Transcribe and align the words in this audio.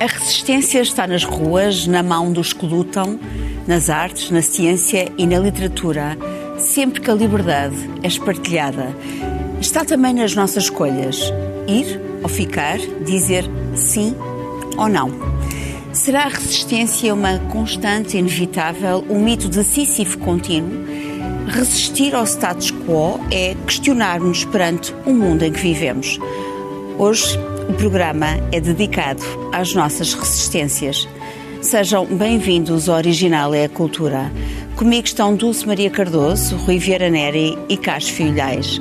A 0.00 0.06
resistência 0.06 0.80
está 0.80 1.06
nas 1.06 1.24
ruas, 1.24 1.86
na 1.86 2.02
mão 2.02 2.32
dos 2.32 2.54
que 2.54 2.64
lutam, 2.64 3.20
nas 3.66 3.90
artes, 3.90 4.30
na 4.30 4.40
ciência 4.40 5.12
e 5.18 5.26
na 5.26 5.38
literatura, 5.38 6.16
sempre 6.56 7.02
que 7.02 7.10
a 7.10 7.14
liberdade 7.14 7.76
é 8.02 8.06
espartilhada. 8.06 8.96
Está 9.60 9.84
também 9.84 10.14
nas 10.14 10.34
nossas 10.34 10.64
escolhas: 10.64 11.30
ir 11.68 12.00
ou 12.22 12.30
ficar, 12.30 12.78
dizer 13.04 13.44
sim 13.74 14.16
ou 14.78 14.88
não. 14.88 15.12
Será 15.92 16.22
a 16.22 16.28
resistência 16.28 17.12
uma 17.12 17.38
constante 17.50 18.16
inevitável, 18.16 19.04
um 19.10 19.22
mito 19.22 19.50
de 19.50 19.62
Sísifo 19.62 20.16
contínuo? 20.16 20.82
Resistir 21.46 22.14
ao 22.14 22.24
status 22.24 22.70
quo 22.70 23.20
é 23.30 23.54
questionar-nos 23.66 24.46
perante 24.46 24.94
o 25.04 25.12
mundo 25.12 25.42
em 25.42 25.52
que 25.52 25.60
vivemos. 25.60 26.18
Hoje, 26.96 27.38
o 27.70 27.72
programa 27.72 28.26
é 28.50 28.60
dedicado 28.60 29.22
às 29.52 29.72
nossas 29.74 30.12
resistências. 30.12 31.08
Sejam 31.62 32.04
bem-vindos 32.04 32.88
ao 32.88 32.96
Original 32.96 33.54
é 33.54 33.66
a 33.66 33.68
Cultura. 33.68 34.32
Comigo 34.74 35.06
estão 35.06 35.36
Dulce 35.36 35.68
Maria 35.68 35.88
Cardoso, 35.88 36.56
Rui 36.56 36.78
Vieira 36.78 37.08
Neri 37.08 37.56
e 37.68 37.76
Carlos 37.76 38.08
Filhais. 38.08 38.80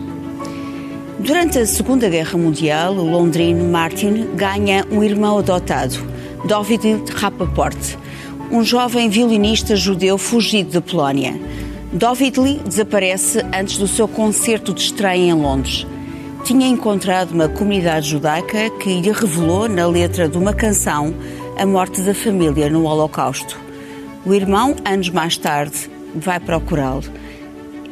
Durante 1.20 1.60
a 1.60 1.68
Segunda 1.68 2.10
Guerra 2.10 2.36
Mundial, 2.36 2.96
o 2.96 3.04
londrino 3.04 3.64
Martin 3.66 4.28
ganha 4.36 4.84
um 4.90 5.04
irmão 5.04 5.38
adotado, 5.38 5.96
David 6.48 7.12
Rappaport, 7.14 7.78
um 8.50 8.64
jovem 8.64 9.08
violinista 9.08 9.76
judeu 9.76 10.18
fugido 10.18 10.72
da 10.72 10.82
Polónia. 10.82 11.40
David 11.94 12.60
desaparece 12.66 13.46
antes 13.54 13.78
do 13.78 13.88
seu 13.88 14.08
concerto 14.08 14.74
de 14.74 14.82
estreia 14.82 15.30
em 15.30 15.34
Londres. 15.34 15.86
Tinha 16.50 16.68
encontrado 16.68 17.30
uma 17.34 17.48
comunidade 17.48 18.10
judaica 18.10 18.72
que 18.80 19.02
lhe 19.02 19.12
revelou, 19.12 19.70
na 19.70 19.86
letra 19.86 20.28
de 20.28 20.36
uma 20.36 20.52
canção, 20.52 21.14
a 21.56 21.64
morte 21.64 22.02
da 22.02 22.12
família 22.12 22.68
no 22.72 22.86
Holocausto. 22.86 23.56
O 24.26 24.34
irmão, 24.34 24.76
anos 24.84 25.10
mais 25.12 25.38
tarde, 25.38 25.88
vai 26.16 26.40
procurá-lo. 26.40 27.04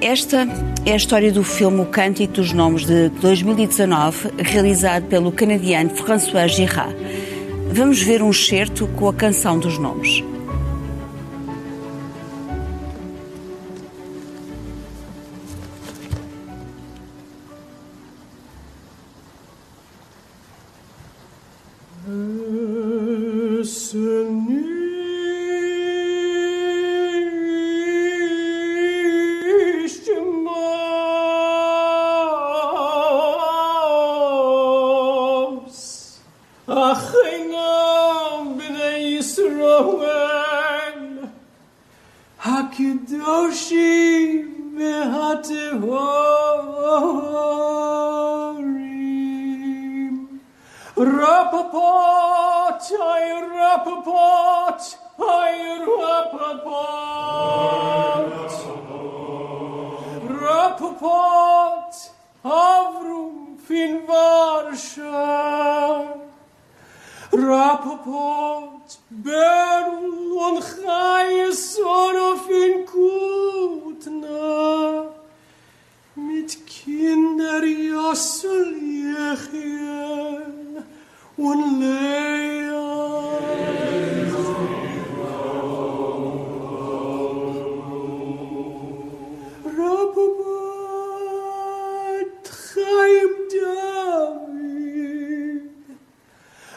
Esta 0.02 0.48
é 0.88 0.94
a 0.94 0.96
história 0.96 1.32
do 1.32 1.44
filme 1.44 1.82
O 1.82 1.86
Cântico 1.86 2.34
dos 2.34 2.52
Nomes 2.52 2.84
de 2.84 3.10
2019, 3.22 4.32
realizado 4.40 5.06
pelo 5.06 5.32
canadiano 5.32 5.92
François 5.92 6.52
Girard. 6.52 6.96
Vamos 7.72 8.02
ver 8.02 8.24
um 8.24 8.32
excerto 8.32 8.88
com 8.88 9.08
a 9.08 9.14
canção 9.14 9.60
dos 9.60 9.78
nomes. 9.78 10.24
Rappaport, 50.98 52.82
ay 52.90 53.26
Rappaport, 53.54 54.82
ay 55.22 55.78
Rappaport. 55.86 56.58
Rappaport, 60.42 61.94
avrum 62.44 63.58
fin 63.62 64.02
varsha. 64.08 65.22
Rappaport, 67.32 68.77
Bern 69.24 70.32
und 70.32 70.62
Chais 70.62 71.74
Sorofin 71.74 72.86
Kutna 72.86 74.36
mit 76.14 76.68
Kinder 76.68 77.64
Jassel 77.66 78.76
Jechien 78.78 79.66
und 81.36 81.80
Lea. 81.80 82.68
Rababat 89.78 90.84
Chaim 92.46 93.34
David 93.50 94.54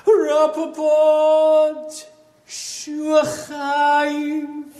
Rababat 0.06 1.92
Schuhe 2.82 3.22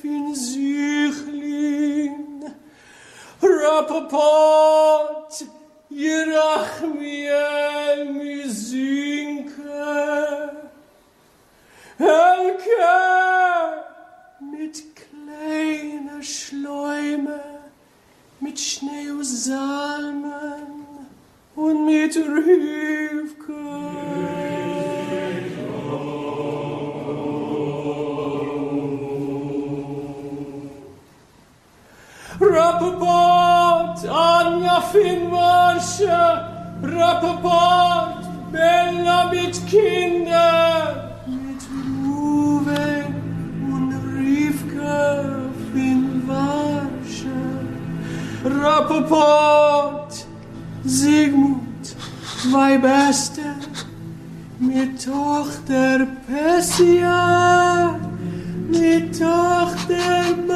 fin 0.01 0.35
Süchlin, 0.35 2.17
Rapapot, 3.43 5.33
Jerachmiel, 5.91 7.31
mi 8.11 8.49
Sünke, 8.49 9.53
Elke, 11.99 12.97
mit 14.51 14.77
kleiner 14.97 16.23
Schläume, 16.23 17.41
mit 18.41 18.59
Schnee 18.59 19.11
und 19.11 19.25
Salmen 19.25 20.87
und 21.55 21.85
mit 21.85 22.17
Rüben. 22.17 23.00
fin 34.93 35.31
marcha, 35.31 36.49
rappapart, 36.83 38.25
bella 38.53 39.31
mitt 39.31 39.61
kinder. 39.67 41.13
Mit 41.27 41.63
Ruhe 41.71 43.07
und 43.73 43.93
Rivka 44.17 45.25
fin 45.73 46.27
marcha, 46.27 47.41
rappapart, 48.45 50.27
Sigmund, 50.85 51.97
mein 52.51 52.81
Bester, 52.81 53.57
mit 54.59 55.05
Tochter 55.05 56.07
Pessia, 56.27 57.99
mit 58.69 59.19
Tochter 59.19 60.35
Pessia. 60.47 60.50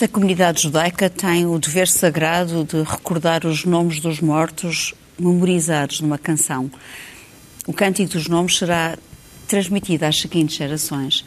Esta 0.00 0.14
comunidade 0.14 0.62
judaica 0.62 1.10
tem 1.10 1.44
o 1.44 1.58
dever 1.58 1.86
sagrado 1.86 2.64
de 2.64 2.82
recordar 2.82 3.44
os 3.44 3.66
nomes 3.66 4.00
dos 4.00 4.18
mortos 4.18 4.94
memorizados 5.18 6.00
numa 6.00 6.16
canção. 6.16 6.70
O 7.66 7.72
Cântico 7.74 8.14
dos 8.14 8.26
Nomes 8.26 8.56
será 8.56 8.96
transmitido 9.46 10.06
às 10.06 10.18
seguintes 10.18 10.56
gerações. 10.56 11.22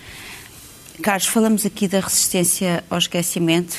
Carlos, 1.04 1.28
falamos 1.28 1.68
aqui 1.68 1.88
da 1.88 2.00
resistência 2.00 2.84
ao 2.90 2.98
esquecimento. 2.98 3.78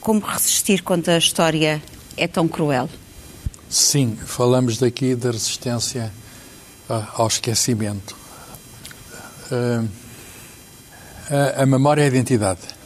Como 0.00 0.20
resistir 0.20 0.84
quando 0.84 1.08
a 1.08 1.18
história 1.18 1.82
é 2.16 2.28
tão 2.28 2.46
cruel? 2.46 2.88
Sim, 3.68 4.16
falamos 4.24 4.78
daqui 4.78 5.16
da 5.16 5.32
resistência 5.32 6.12
uh, 6.88 7.04
ao 7.14 7.26
esquecimento. 7.26 8.16
Uh, 9.50 9.88
a, 11.58 11.62
a 11.64 11.66
memória 11.66 12.02
é 12.02 12.04
a 12.04 12.06
identidade. 12.06 12.83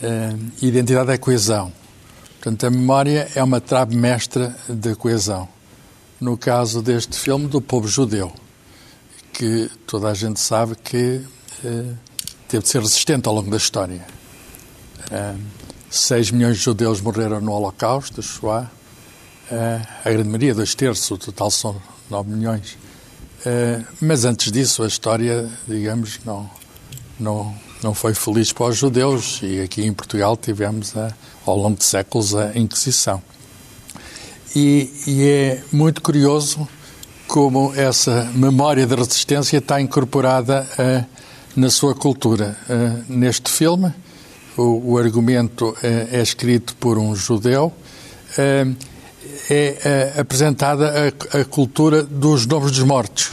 Uh, 0.00 0.50
identidade 0.62 1.10
é 1.10 1.18
coesão. 1.18 1.72
Portanto, 2.34 2.66
a 2.66 2.70
memória 2.70 3.28
é 3.34 3.42
uma 3.42 3.60
trave 3.60 3.96
mestra 3.96 4.54
da 4.68 4.94
coesão. 4.94 5.48
No 6.20 6.36
caso 6.36 6.80
deste 6.80 7.18
filme, 7.18 7.48
do 7.48 7.60
povo 7.60 7.88
judeu, 7.88 8.32
que 9.32 9.70
toda 9.86 10.08
a 10.08 10.14
gente 10.14 10.38
sabe 10.38 10.76
que 10.76 11.20
uh, 11.64 11.96
teve 12.48 12.62
de 12.62 12.68
ser 12.68 12.80
resistente 12.80 13.28
ao 13.28 13.34
longo 13.34 13.50
da 13.50 13.56
história. 13.56 14.06
Uh, 15.10 15.38
6 15.90 16.30
milhões 16.30 16.58
de 16.58 16.62
judeus 16.62 17.00
morreram 17.00 17.40
no 17.40 17.52
Holocausto, 17.52 18.22
Shoah. 18.22 18.70
Uh, 19.50 19.86
a 20.04 20.10
grande 20.10 20.28
maioria, 20.28 20.54
dois 20.54 20.74
terços, 20.76 21.10
o 21.10 21.18
total 21.18 21.50
são 21.50 21.82
9 22.08 22.30
milhões. 22.30 22.78
Mas 24.00 24.24
antes 24.24 24.50
disso, 24.52 24.82
a 24.82 24.86
história, 24.86 25.48
digamos, 25.66 26.18
não, 26.24 26.50
não, 27.18 27.54
não 27.82 27.94
foi 27.94 28.14
feliz 28.14 28.52
para 28.52 28.66
os 28.66 28.76
judeus 28.76 29.40
e 29.42 29.60
aqui 29.60 29.84
em 29.84 29.92
Portugal 29.92 30.36
tivemos, 30.36 30.96
a, 30.96 31.12
ao 31.46 31.56
longo 31.56 31.76
de 31.76 31.84
séculos, 31.84 32.34
a 32.34 32.58
Inquisição. 32.58 33.22
E, 34.54 34.90
e 35.06 35.24
é 35.24 35.62
muito 35.70 36.02
curioso 36.02 36.66
como 37.26 37.74
essa 37.74 38.30
memória 38.34 38.86
de 38.86 38.94
resistência 38.94 39.58
está 39.58 39.80
incorporada 39.80 40.66
uh, 40.78 41.04
na 41.54 41.70
sua 41.70 41.94
cultura. 41.94 42.56
Uh, 42.68 43.12
neste 43.12 43.50
filme, 43.50 43.92
o, 44.56 44.92
o 44.92 44.98
argumento 44.98 45.68
uh, 45.68 45.76
é 45.82 46.22
escrito 46.22 46.74
por 46.76 46.98
um 46.98 47.14
judeu, 47.14 47.72
é 49.50 50.12
apresentada 50.18 51.12
a, 51.32 51.38
a, 51.40 51.44
cultura 51.44 52.02
dos 52.02 52.46
nomes 52.46 52.70
dos 52.70 52.82
mortos. 52.82 53.30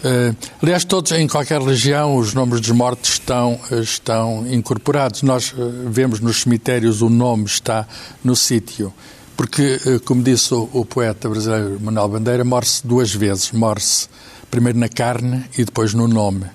Uh, 0.00 0.34
aliás, 0.62 0.82
todos, 0.82 1.12
em 1.12 1.28
qualquer 1.28 1.60
região, 1.60 2.16
os 2.16 2.32
nomes 2.32 2.60
dos 2.60 2.70
mortos 2.70 3.10
estão, 3.10 3.60
estão 3.82 4.46
incorporados. 4.50 5.22
Nós 5.22 5.52
uh, 5.52 5.90
vemos 5.90 6.20
nos 6.20 6.40
cemitérios 6.42 7.02
o 7.02 7.10
nome 7.10 7.44
está 7.44 7.86
no 8.24 8.34
sítio. 8.34 8.92
Porque, 9.36 9.78
uh, 9.84 10.00
como 10.00 10.22
disse 10.22 10.54
o, 10.54 10.70
o, 10.72 10.86
poeta 10.86 11.28
brasileiro 11.28 11.78
Manuel 11.82 12.08
Bandeira, 12.08 12.44
morre-se 12.44 12.86
duas 12.86 13.14
vezes. 13.14 13.52
Morre-se 13.52 14.08
primeiro 14.50 14.78
na 14.78 14.88
carne 14.88 15.44
e 15.58 15.64
depois 15.64 15.92
no 15.92 16.08
nome. 16.08 16.46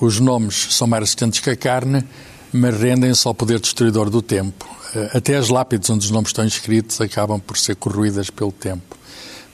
Os 0.00 0.20
nomes 0.20 0.68
são 0.70 0.86
mais 0.86 1.00
resistentes 1.00 1.40
que 1.40 1.50
a 1.50 1.56
carne, 1.56 2.04
mas 2.52 2.80
rendem-se 2.80 3.26
ao 3.26 3.34
poder 3.34 3.58
destruidor 3.58 4.08
do 4.10 4.22
tempo. 4.22 4.64
até 5.12 5.36
as 5.36 5.48
lápides 5.48 5.90
onde 5.90 6.04
os 6.04 6.10
nomes 6.10 6.28
estão 6.28 6.44
inscritos 6.44 7.00
acabam 7.00 7.40
por 7.40 7.58
ser 7.58 7.74
corroídas 7.74 8.30
pelo 8.30 8.52
tempo. 8.52 8.96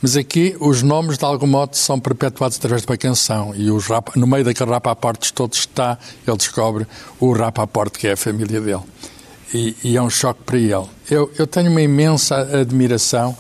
Mas 0.03 0.17
aqui 0.17 0.57
os 0.59 0.83
nomes, 0.83 1.17
de 1.17 1.25
algum 1.25 1.47
modo, 1.47 1.77
são 1.77 2.01
perpetuados 2.01 2.57
através 2.59 2.83
de 2.83 2.89
uma 2.89 2.97
canção. 2.97 3.55
E 3.55 3.71
os 3.71 3.87
rap, 3.87 4.17
no 4.17 4.27
meio 4.27 4.45
daquele 4.45 4.71
rapaportes 4.71 5.31
todos 5.31 5.59
está, 5.59 5.97
ele 6.27 6.37
descobre 6.37 6.89
o 7.21 7.33
rapaporte 7.33 8.01
que 8.01 8.09
é 8.09 8.13
a 8.13 8.17
família 8.17 8.61
dele. 8.61 8.83
E, 9.55 9.77
e 9.85 9.97
é 9.97 10.03
um 10.03 10.11
choque 10.11 10.43
para 10.43 10.59
ele. 10.59 10.87
Eu, 11.09 11.31
eu 11.39 11.47
tenho 11.47 11.71
uma 11.71 11.81
imensa 11.81 12.37
admiração 12.37 13.31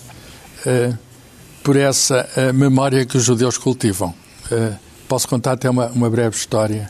uh, 0.64 0.96
por 1.64 1.74
essa 1.74 2.28
uh, 2.36 2.54
memória 2.54 3.04
que 3.04 3.16
os 3.16 3.24
judeus 3.24 3.58
cultivam. 3.58 4.14
Uh, 4.50 4.76
posso 5.08 5.26
contar 5.26 5.52
até 5.52 5.68
uma, 5.68 5.88
uma 5.88 6.08
breve 6.08 6.36
história. 6.36 6.88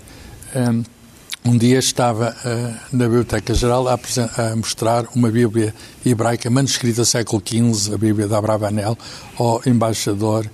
Dia 1.63 1.79
estava 1.79 2.37
uh, 2.45 2.97
na 2.97 3.05
Biblioteca 3.05 3.55
Geral 3.55 3.89
a, 3.89 3.95
a, 3.95 4.57
mostrar 4.57 5.07
uma 5.15 5.31
Bíblia 5.31 5.75
hebraica 6.05 6.51
manuscrita 6.51 7.05
século 7.05 7.43
XV, 7.45 7.95
a 7.95 7.99
Bíblia 7.99 8.29
de 8.29 8.35
Abravanel, 8.35 8.97
ao 9.39 9.61
embaixador 9.67 10.49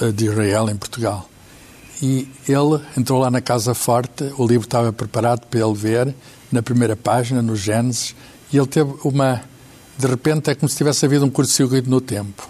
eh, 0.00 0.12
de 0.12 0.26
Israel 0.26 0.68
em 0.68 0.76
Portugal. 0.76 1.28
E 2.00 2.28
ele 2.48 2.80
entrou 2.96 3.20
lá 3.20 3.30
na 3.30 3.40
Casa 3.40 3.74
Forte, 3.74 4.32
o 4.36 4.46
livro 4.46 4.66
estava 4.66 4.92
preparado 4.92 5.46
para 5.46 5.60
ele 5.60 5.74
ver, 5.74 6.14
na 6.50 6.62
primeira 6.62 6.96
página, 6.96 7.40
no 7.40 7.54
Gênesis, 7.56 8.14
e 8.52 8.58
ele 8.58 8.66
teve 8.66 8.92
uma. 9.04 9.40
De 9.96 10.06
repente 10.06 10.50
é 10.50 10.54
como 10.54 10.68
se 10.68 10.76
tivesse 10.76 11.04
havido 11.04 11.24
um 11.24 11.30
curto-circuito 11.30 11.88
no 11.88 12.00
tempo. 12.00 12.48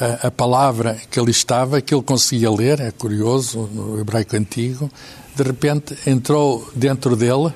A, 0.00 0.28
a 0.28 0.30
palavra 0.30 0.98
que 1.10 1.18
ali 1.18 1.30
estava, 1.30 1.80
que 1.80 1.94
ele 1.94 2.02
conseguia 2.02 2.50
ler, 2.50 2.80
é 2.80 2.90
curioso, 2.90 3.68
no 3.72 3.98
hebraico 4.00 4.36
antigo, 4.36 4.90
de 5.40 5.42
repente 5.42 5.96
entrou 6.06 6.68
dentro 6.74 7.16
dele 7.16 7.50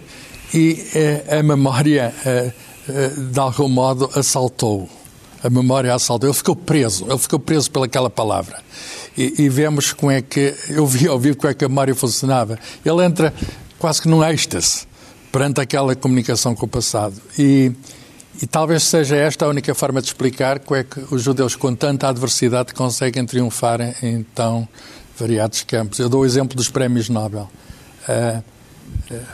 e 0.54 0.86
eh, 0.94 1.38
a 1.38 1.42
memória, 1.42 2.14
eh, 2.24 2.52
eh, 2.88 3.08
de 3.08 3.38
algum 3.38 3.68
modo, 3.68 4.10
assaltou. 4.14 4.88
A 5.42 5.50
memória 5.50 5.94
assaltou. 5.94 6.30
Ele 6.30 6.36
ficou 6.36 6.56
preso, 6.56 7.04
ele 7.06 7.18
ficou 7.18 7.38
preso 7.38 7.70
pelaquela 7.70 8.08
palavra. 8.08 8.62
E, 9.18 9.34
e 9.42 9.48
vemos 9.50 9.92
como 9.92 10.10
é 10.10 10.22
que, 10.22 10.54
eu 10.70 10.86
vi 10.86 11.06
ao 11.06 11.18
vivo 11.18 11.36
como 11.36 11.50
é 11.50 11.54
que 11.54 11.62
a 11.66 11.68
memória 11.68 11.94
funcionava. 11.94 12.58
Ele 12.82 13.04
entra 13.04 13.34
quase 13.78 14.00
que 14.00 14.08
num 14.08 14.24
êxtase 14.24 14.86
perante 15.30 15.60
aquela 15.60 15.94
comunicação 15.94 16.54
com 16.54 16.64
o 16.64 16.68
passado. 16.68 17.20
E, 17.38 17.70
e 18.40 18.46
talvez 18.46 18.84
seja 18.84 19.16
esta 19.16 19.44
a 19.44 19.48
única 19.48 19.74
forma 19.74 20.00
de 20.00 20.06
explicar 20.06 20.58
como 20.60 20.80
é 20.80 20.84
que 20.84 21.04
os 21.10 21.22
judeus, 21.22 21.54
com 21.54 21.74
tanta 21.74 22.08
adversidade, 22.08 22.72
conseguem 22.72 23.26
triunfar 23.26 23.80
em 24.02 24.22
tão 24.34 24.66
variados 25.18 25.62
campos. 25.62 25.98
Eu 25.98 26.08
dou 26.08 26.22
o 26.22 26.24
exemplo 26.24 26.56
dos 26.56 26.70
prémios 26.70 27.10
Nobel. 27.10 27.50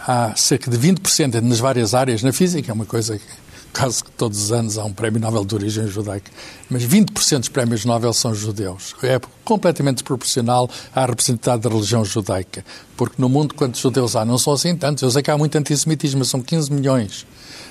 Há 0.07 0.35
cerca 0.37 0.71
de 0.71 0.79
20% 0.79 1.41
nas 1.41 1.59
várias 1.59 1.95
áreas, 1.95 2.23
na 2.23 2.33
física 2.33 2.71
é 2.71 2.75
uma 2.75 2.87
coisa 2.87 3.19
que 3.19 3.25
quase 3.73 4.03
que 4.03 4.11
todos 4.13 4.43
os 4.43 4.53
anos 4.53 4.79
há 4.79 4.85
um 4.85 4.93
prémio 4.93 5.21
Nobel 5.21 5.45
de 5.45 5.55
origem 5.55 5.87
judaica, 5.87 6.31
mas 6.69 6.85
20% 6.85 7.39
dos 7.39 7.49
prémios 7.49 7.85
Nobel 7.85 8.13
são 8.13 8.35
judeus. 8.35 8.95
É 9.03 9.21
completamente 9.45 9.97
desproporcional 9.97 10.69
à 10.95 11.07
representatividade 11.07 11.63
da 11.63 11.71
religião 11.71 12.05
judaica, 12.05 12.65
porque 12.97 13.17
no 13.19 13.29
mundo 13.29 13.55
quantos 13.55 13.81
judeus 13.81 14.17
há? 14.17 14.25
Não 14.25 14.39
são 14.39 14.53
assim 14.53 14.77
tantos. 14.77 15.03
Eu 15.03 15.11
sei 15.11 15.23
que 15.23 15.31
há 15.31 15.39
muito 15.39 15.57
antissemitismo, 15.57 16.25
são 16.25 16.43
15 16.43 16.73
milhões. 16.73 17.27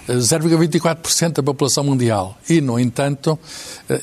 0,24% 0.07 1.33
da 1.33 1.43
população 1.43 1.83
mundial. 1.83 2.37
E, 2.49 2.61
no 2.61 2.79
entanto, 2.79 3.37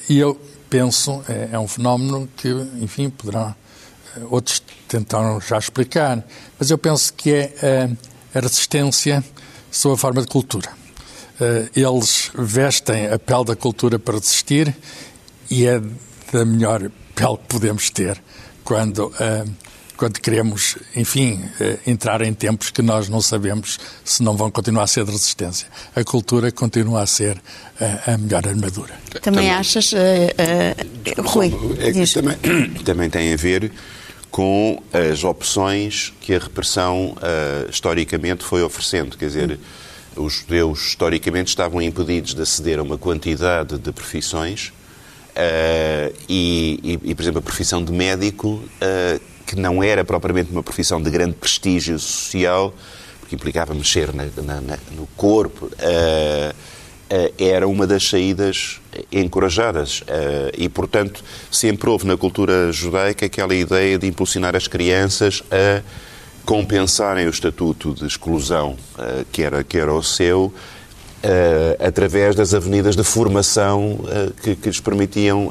e 0.08 0.18
eu 0.18 0.40
penso, 0.70 1.22
é, 1.28 1.50
é 1.52 1.58
um 1.58 1.66
fenómeno 1.66 2.28
que, 2.36 2.48
enfim, 2.80 3.10
poderão 3.10 3.54
outros 4.30 4.62
tentaram 4.88 5.40
já 5.40 5.58
explicar, 5.58 6.24
mas 6.58 6.70
eu 6.70 6.78
penso 6.78 7.12
que 7.14 7.32
é 7.32 7.52
a, 8.34 8.38
a 8.38 8.40
resistência 8.40 9.24
sob 9.70 9.94
a 9.94 9.98
forma 9.98 10.20
de 10.22 10.28
cultura. 10.28 10.68
Uh, 11.38 11.68
eles 11.76 12.30
vestem 12.34 13.08
a 13.08 13.18
pele 13.18 13.44
da 13.44 13.56
cultura 13.56 13.98
para 13.98 14.14
resistir 14.14 14.74
e 15.50 15.66
é 15.66 15.80
da 16.32 16.44
melhor 16.44 16.90
pele 17.14 17.36
que 17.36 17.46
podemos 17.46 17.90
ter 17.90 18.22
quando, 18.64 19.08
uh, 19.08 19.50
quando 19.98 20.18
queremos, 20.18 20.78
enfim, 20.94 21.44
uh, 21.60 21.78
entrar 21.86 22.22
em 22.22 22.32
tempos 22.32 22.70
que 22.70 22.80
nós 22.80 23.10
não 23.10 23.20
sabemos 23.20 23.78
se 24.02 24.22
não 24.22 24.34
vão 24.34 24.50
continuar 24.50 24.84
a 24.84 24.86
ser 24.86 25.04
de 25.04 25.10
resistência. 25.10 25.68
A 25.94 26.02
cultura 26.02 26.50
continua 26.50 27.02
a 27.02 27.06
ser 27.06 27.40
a 28.06 28.16
melhor 28.16 28.48
armadura. 28.48 28.94
Também, 29.20 29.20
também 29.20 29.50
achas, 29.50 29.92
Rui? 31.18 31.52
É 31.78 32.06
também, 32.06 32.38
também 32.82 33.10
tem 33.10 33.34
a 33.34 33.36
ver 33.36 33.70
com 34.36 34.82
as 34.92 35.24
opções 35.24 36.12
que 36.20 36.34
a 36.34 36.38
repressão 36.38 37.16
uh, 37.16 37.70
historicamente 37.70 38.44
foi 38.44 38.62
oferecendo. 38.62 39.16
Quer 39.16 39.28
dizer, 39.28 39.58
os 40.14 40.34
judeus 40.34 40.88
historicamente 40.88 41.48
estavam 41.48 41.80
impedidos 41.80 42.34
de 42.34 42.42
aceder 42.42 42.78
a 42.78 42.82
uma 42.82 42.98
quantidade 42.98 43.78
de 43.78 43.92
profissões 43.92 44.74
uh, 45.30 46.14
e, 46.28 47.00
e, 47.02 47.14
por 47.14 47.22
exemplo, 47.22 47.38
a 47.38 47.42
profissão 47.42 47.82
de 47.82 47.90
médico, 47.90 48.60
uh, 48.60 49.20
que 49.46 49.56
não 49.56 49.82
era 49.82 50.04
propriamente 50.04 50.52
uma 50.52 50.62
profissão 50.62 51.00
de 51.00 51.08
grande 51.08 51.32
prestígio 51.32 51.98
social, 51.98 52.74
porque 53.20 53.36
implicava 53.36 53.72
mexer 53.72 54.12
na, 54.12 54.26
na, 54.42 54.60
na, 54.60 54.78
no 54.94 55.06
corpo. 55.16 55.64
Uh, 55.64 56.54
era 57.38 57.68
uma 57.68 57.86
das 57.86 58.08
saídas 58.08 58.80
encorajadas. 59.12 60.02
Eh, 60.06 60.52
e, 60.58 60.68
portanto, 60.68 61.22
sempre 61.50 61.88
houve 61.88 62.06
na 62.06 62.16
cultura 62.16 62.72
judaica 62.72 63.26
aquela 63.26 63.54
ideia 63.54 63.98
de 63.98 64.06
impulsionar 64.06 64.56
as 64.56 64.66
crianças 64.66 65.42
a 65.50 65.82
compensarem 66.44 67.26
o 67.26 67.30
estatuto 67.30 67.94
de 67.94 68.06
exclusão 68.06 68.76
eh, 68.98 69.24
que 69.30 69.42
era, 69.42 69.62
que 69.62 69.78
era 69.78 69.92
o 69.92 70.02
seu, 70.02 70.52
através 71.80 72.36
das 72.36 72.54
avenidas 72.54 72.94
de 72.94 73.02
formação 73.02 73.98
que, 74.44 74.54
que 74.54 74.68
lhes 74.68 74.78
permitiam 74.78 75.50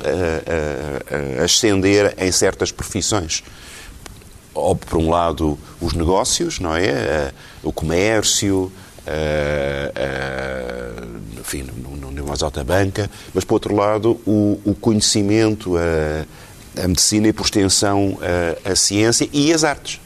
ascender 1.43 2.15
em 2.17 2.31
certas 2.31 2.71
profissões. 2.71 3.43
Ou, 4.53 4.73
por 4.73 4.97
um 4.97 5.09
lado, 5.09 5.59
os 5.81 5.91
negócios, 5.91 6.61
não 6.61 6.73
é? 6.73 7.33
O 7.61 7.73
comércio, 7.73 8.71
enfim, 11.39 11.63
no, 11.77 11.95
no 11.95 12.11
mais 12.35 12.43
alta 12.43 12.63
banca, 12.63 13.09
mas, 13.33 13.43
por 13.43 13.55
outro 13.55 13.75
lado, 13.75 14.19
o, 14.25 14.59
o 14.65 14.75
conhecimento, 14.75 15.75
a, 15.77 16.81
a, 16.83 16.87
medicina 16.87 17.27
e, 17.27 17.33
por 17.33 17.45
extensão, 17.45 18.17
a, 18.65 18.71
a, 18.71 18.75
ciência 18.75 19.29
e 19.31 19.53
as 19.53 19.63
artes. 19.63 20.01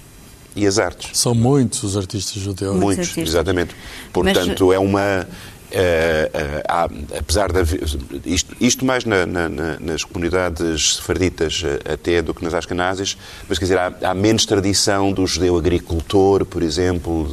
E 0.55 0.67
as 0.67 0.77
artes. 0.77 1.17
São 1.17 1.33
muitos 1.33 1.83
os 1.83 1.95
artistas 1.95 2.41
judeus. 2.41 2.75
Muitos, 2.75 3.09
artistas. 3.09 3.29
exatamente. 3.29 3.75
Portanto, 4.11 4.67
mas... 4.67 4.75
é 4.75 4.79
uma 4.79 5.27
Uh, 5.69 6.63
há, 6.67 6.89
apesar 7.19 7.51
de 7.51 7.59
haver, 7.59 7.83
isto, 8.25 8.55
isto 8.59 8.83
mais 8.83 9.05
na, 9.05 9.23
na, 9.27 9.47
nas 9.79 10.03
comunidades 10.03 10.95
sefarditas 10.95 11.63
até 11.87 12.23
do 12.23 12.33
que 12.33 12.43
nas 12.43 12.55
ascanazes, 12.55 13.15
mas 13.47 13.59
quer 13.59 13.65
dizer, 13.65 13.77
há, 13.77 13.93
há 14.01 14.15
menos 14.15 14.47
tradição 14.47 15.11
do 15.11 15.27
judeu 15.27 15.55
agricultor, 15.55 16.43
por 16.43 16.63
exemplo, 16.63 17.29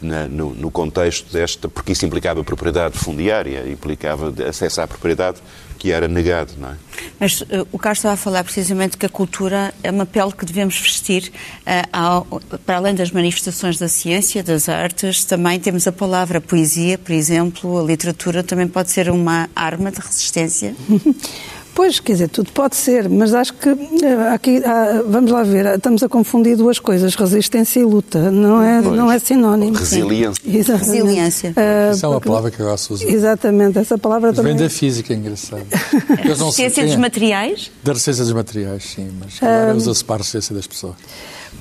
na, 0.00 0.26
no, 0.26 0.54
no, 0.54 0.70
contexto 0.70 1.32
desta, 1.32 1.68
porque 1.68 1.92
isso 1.92 2.04
implicava 2.04 2.42
propriedade 2.44 2.98
fundiária, 2.98 3.68
implicava 3.68 4.32
acesso 4.48 4.80
à 4.80 4.86
propriedade 4.86 5.38
que 5.78 5.92
era 5.92 6.08
negado, 6.08 6.52
não 6.58 6.70
é? 6.70 6.76
Mas 7.20 7.42
uh, 7.42 7.66
o 7.70 7.78
Carlos 7.78 7.98
estava 7.98 8.14
a 8.14 8.16
falar 8.16 8.44
precisamente 8.44 8.96
que 8.96 9.04
a 9.04 9.08
cultura 9.08 9.74
é 9.82 9.90
uma 9.90 10.06
pele 10.06 10.32
que 10.32 10.44
devemos 10.44 10.78
vestir 10.78 11.30
uh, 11.30 11.88
ao, 11.92 12.24
para 12.64 12.76
além 12.76 12.94
das 12.94 13.10
manifestações 13.10 13.78
da 13.78 13.88
ciência, 13.88 14.42
das 14.42 14.68
artes, 14.68 15.24
também 15.24 15.60
temos 15.60 15.86
a 15.86 15.92
palavra 15.92 16.38
a 16.38 16.40
poesia, 16.40 16.96
por 16.98 17.12
exemplo, 17.12 17.78
a 17.78 17.82
literatura 17.82 18.42
também 18.42 18.66
pode 18.66 18.90
ser 18.90 19.10
uma 19.10 19.48
arma 19.54 19.90
de 19.90 20.00
resistência. 20.00 20.74
Pois, 21.76 22.00
quer 22.00 22.12
dizer, 22.12 22.28
tudo 22.30 22.50
pode 22.52 22.74
ser, 22.74 23.06
mas 23.06 23.34
acho 23.34 23.52
que 23.52 23.68
eh, 23.68 24.32
aqui, 24.32 24.62
ah, 24.64 25.02
vamos 25.06 25.30
lá 25.30 25.42
ver, 25.42 25.66
estamos 25.76 26.02
a 26.02 26.08
confundir 26.08 26.56
duas 26.56 26.78
coisas, 26.78 27.14
resistência 27.14 27.80
e 27.80 27.84
luta, 27.84 28.30
não 28.30 28.62
é, 28.62 28.80
não 28.80 29.12
é 29.12 29.18
sinónimo. 29.18 29.76
Resiliência. 29.76 30.42
Exatamente. 30.46 30.90
Resiliência. 30.90 31.50
Uh, 31.50 31.92
Isso 31.94 32.06
é 32.06 32.08
uma 32.08 32.20
palavra 32.22 32.50
que 32.50 32.60
eu 32.60 32.66
gosto 32.66 32.96
de 32.96 33.04
usar. 33.04 33.14
Exatamente, 33.14 33.78
essa 33.78 33.98
palavra 33.98 34.28
mas 34.28 34.36
também. 34.38 34.56
Vem 34.56 34.62
da 34.62 34.70
física, 34.70 35.12
é 35.12 35.16
engraçado. 35.18 35.66
resistência 36.24 36.86
dos 36.86 36.96
materiais? 36.96 37.70
Da 37.84 37.92
resistência 37.92 38.24
dos 38.24 38.32
materiais, 38.32 38.82
sim, 38.82 39.10
mas 39.20 39.36
agora 39.42 39.74
uh, 39.74 39.76
usa-se 39.76 40.02
para 40.02 40.14
a 40.14 40.18
resistência 40.18 40.54
das 40.54 40.66
pessoas. 40.66 40.94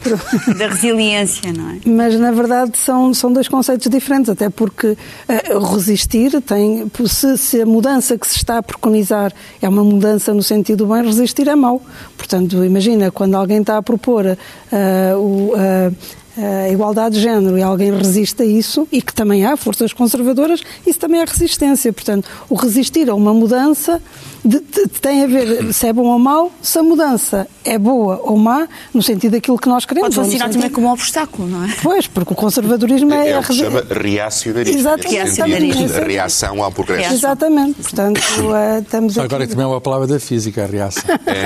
da 0.58 0.68
resiliência, 0.68 1.52
não 1.54 1.70
é? 1.70 1.80
Mas, 1.86 2.20
na 2.20 2.32
verdade, 2.32 2.78
são, 2.78 3.14
são 3.14 3.32
dois 3.32 3.48
conceitos 3.48 3.90
diferentes, 3.90 4.30
até 4.30 4.50
porque 4.50 4.88
uh, 4.88 5.60
resistir 5.74 6.42
tem. 6.42 6.92
Se, 7.08 7.38
se, 7.38 7.62
a 7.62 7.66
mudança 7.66 8.18
que 8.18 8.28
se 8.28 8.38
está 8.38 8.58
a 8.58 8.64
preconizar 8.64 9.32
é 9.62 9.68
uma 9.68 9.84
mudança 9.84 10.34
no 10.34 10.44
sentido 10.44 10.86
bem, 10.88 11.04
resistir 11.04 11.48
é 11.48 11.56
mau. 11.56 11.82
Portanto, 12.18 12.64
imagina, 12.64 13.12
quando 13.12 13.36
alguém 13.36 13.62
está 13.62 13.78
a 13.78 13.82
propor 13.82 14.26
uh, 14.26 15.18
o. 15.18 15.54
Uh, 15.54 15.96
a 16.38 16.70
igualdade 16.70 17.16
de 17.16 17.22
género 17.22 17.58
e 17.58 17.62
alguém 17.62 17.96
resiste 17.96 18.42
a 18.42 18.46
isso, 18.46 18.88
e 18.92 19.02
que 19.02 19.14
também 19.14 19.46
há 19.46 19.56
forças 19.56 19.94
conservadoras, 19.94 20.62
isso 20.86 21.00
também 21.00 21.22
é 21.22 21.26
resistência. 21.26 21.92
Portanto, 21.94 22.30
o 22.50 22.56
resistir 22.56 23.10
a 23.10 23.16
uma 23.16 23.34
mudança 23.34 24.02
de, 24.44 24.60
de, 24.60 24.88
tem 25.02 25.24
a 25.24 25.28
ver 25.28 25.74
se 25.74 25.88
é 25.88 25.94
bom 25.94 26.06
ou 26.06 26.20
mau, 26.20 26.52
se 26.62 26.78
a 26.78 26.84
mudança 26.84 27.48
é 27.64 27.78
boa 27.78 28.20
ou 28.24 28.38
má, 28.38 28.68
no 28.94 29.02
sentido 29.02 29.32
daquilo 29.32 29.58
que 29.58 29.68
nós 29.68 29.86
queremos. 29.86 30.14
Pode 30.16 30.28
funcionar 30.28 30.50
também 30.52 30.70
como 30.70 30.88
um 30.88 30.92
obstáculo, 30.92 31.48
não 31.48 31.66
é? 31.66 31.74
Pois, 31.82 32.08
porque 32.08 32.34
o 32.34 32.36
conservadorismo 32.36 33.14
é... 33.14 33.30
É, 33.30 33.32
é 33.32 33.40
o 33.40 33.42
que 33.42 33.54
se 33.54 33.60
chama 33.60 33.84
reacionarismo. 33.90 34.80
Exatamente. 34.80 35.96
A 35.96 36.06
reação 36.06 36.64
ao 36.64 36.72
progresso. 36.72 37.14
Exatamente. 37.14 37.82
Portanto, 37.82 38.20
uh, 38.20 38.80
estamos 38.84 39.18
Agora 39.18 39.44
aqui... 39.44 39.52
também 39.52 39.66
é 39.66 39.68
uma 39.68 39.82
palavra 39.82 40.08
da 40.08 40.20
física, 40.20 40.64
a 40.64 40.68
reação. 40.68 41.04
É. 41.26 41.46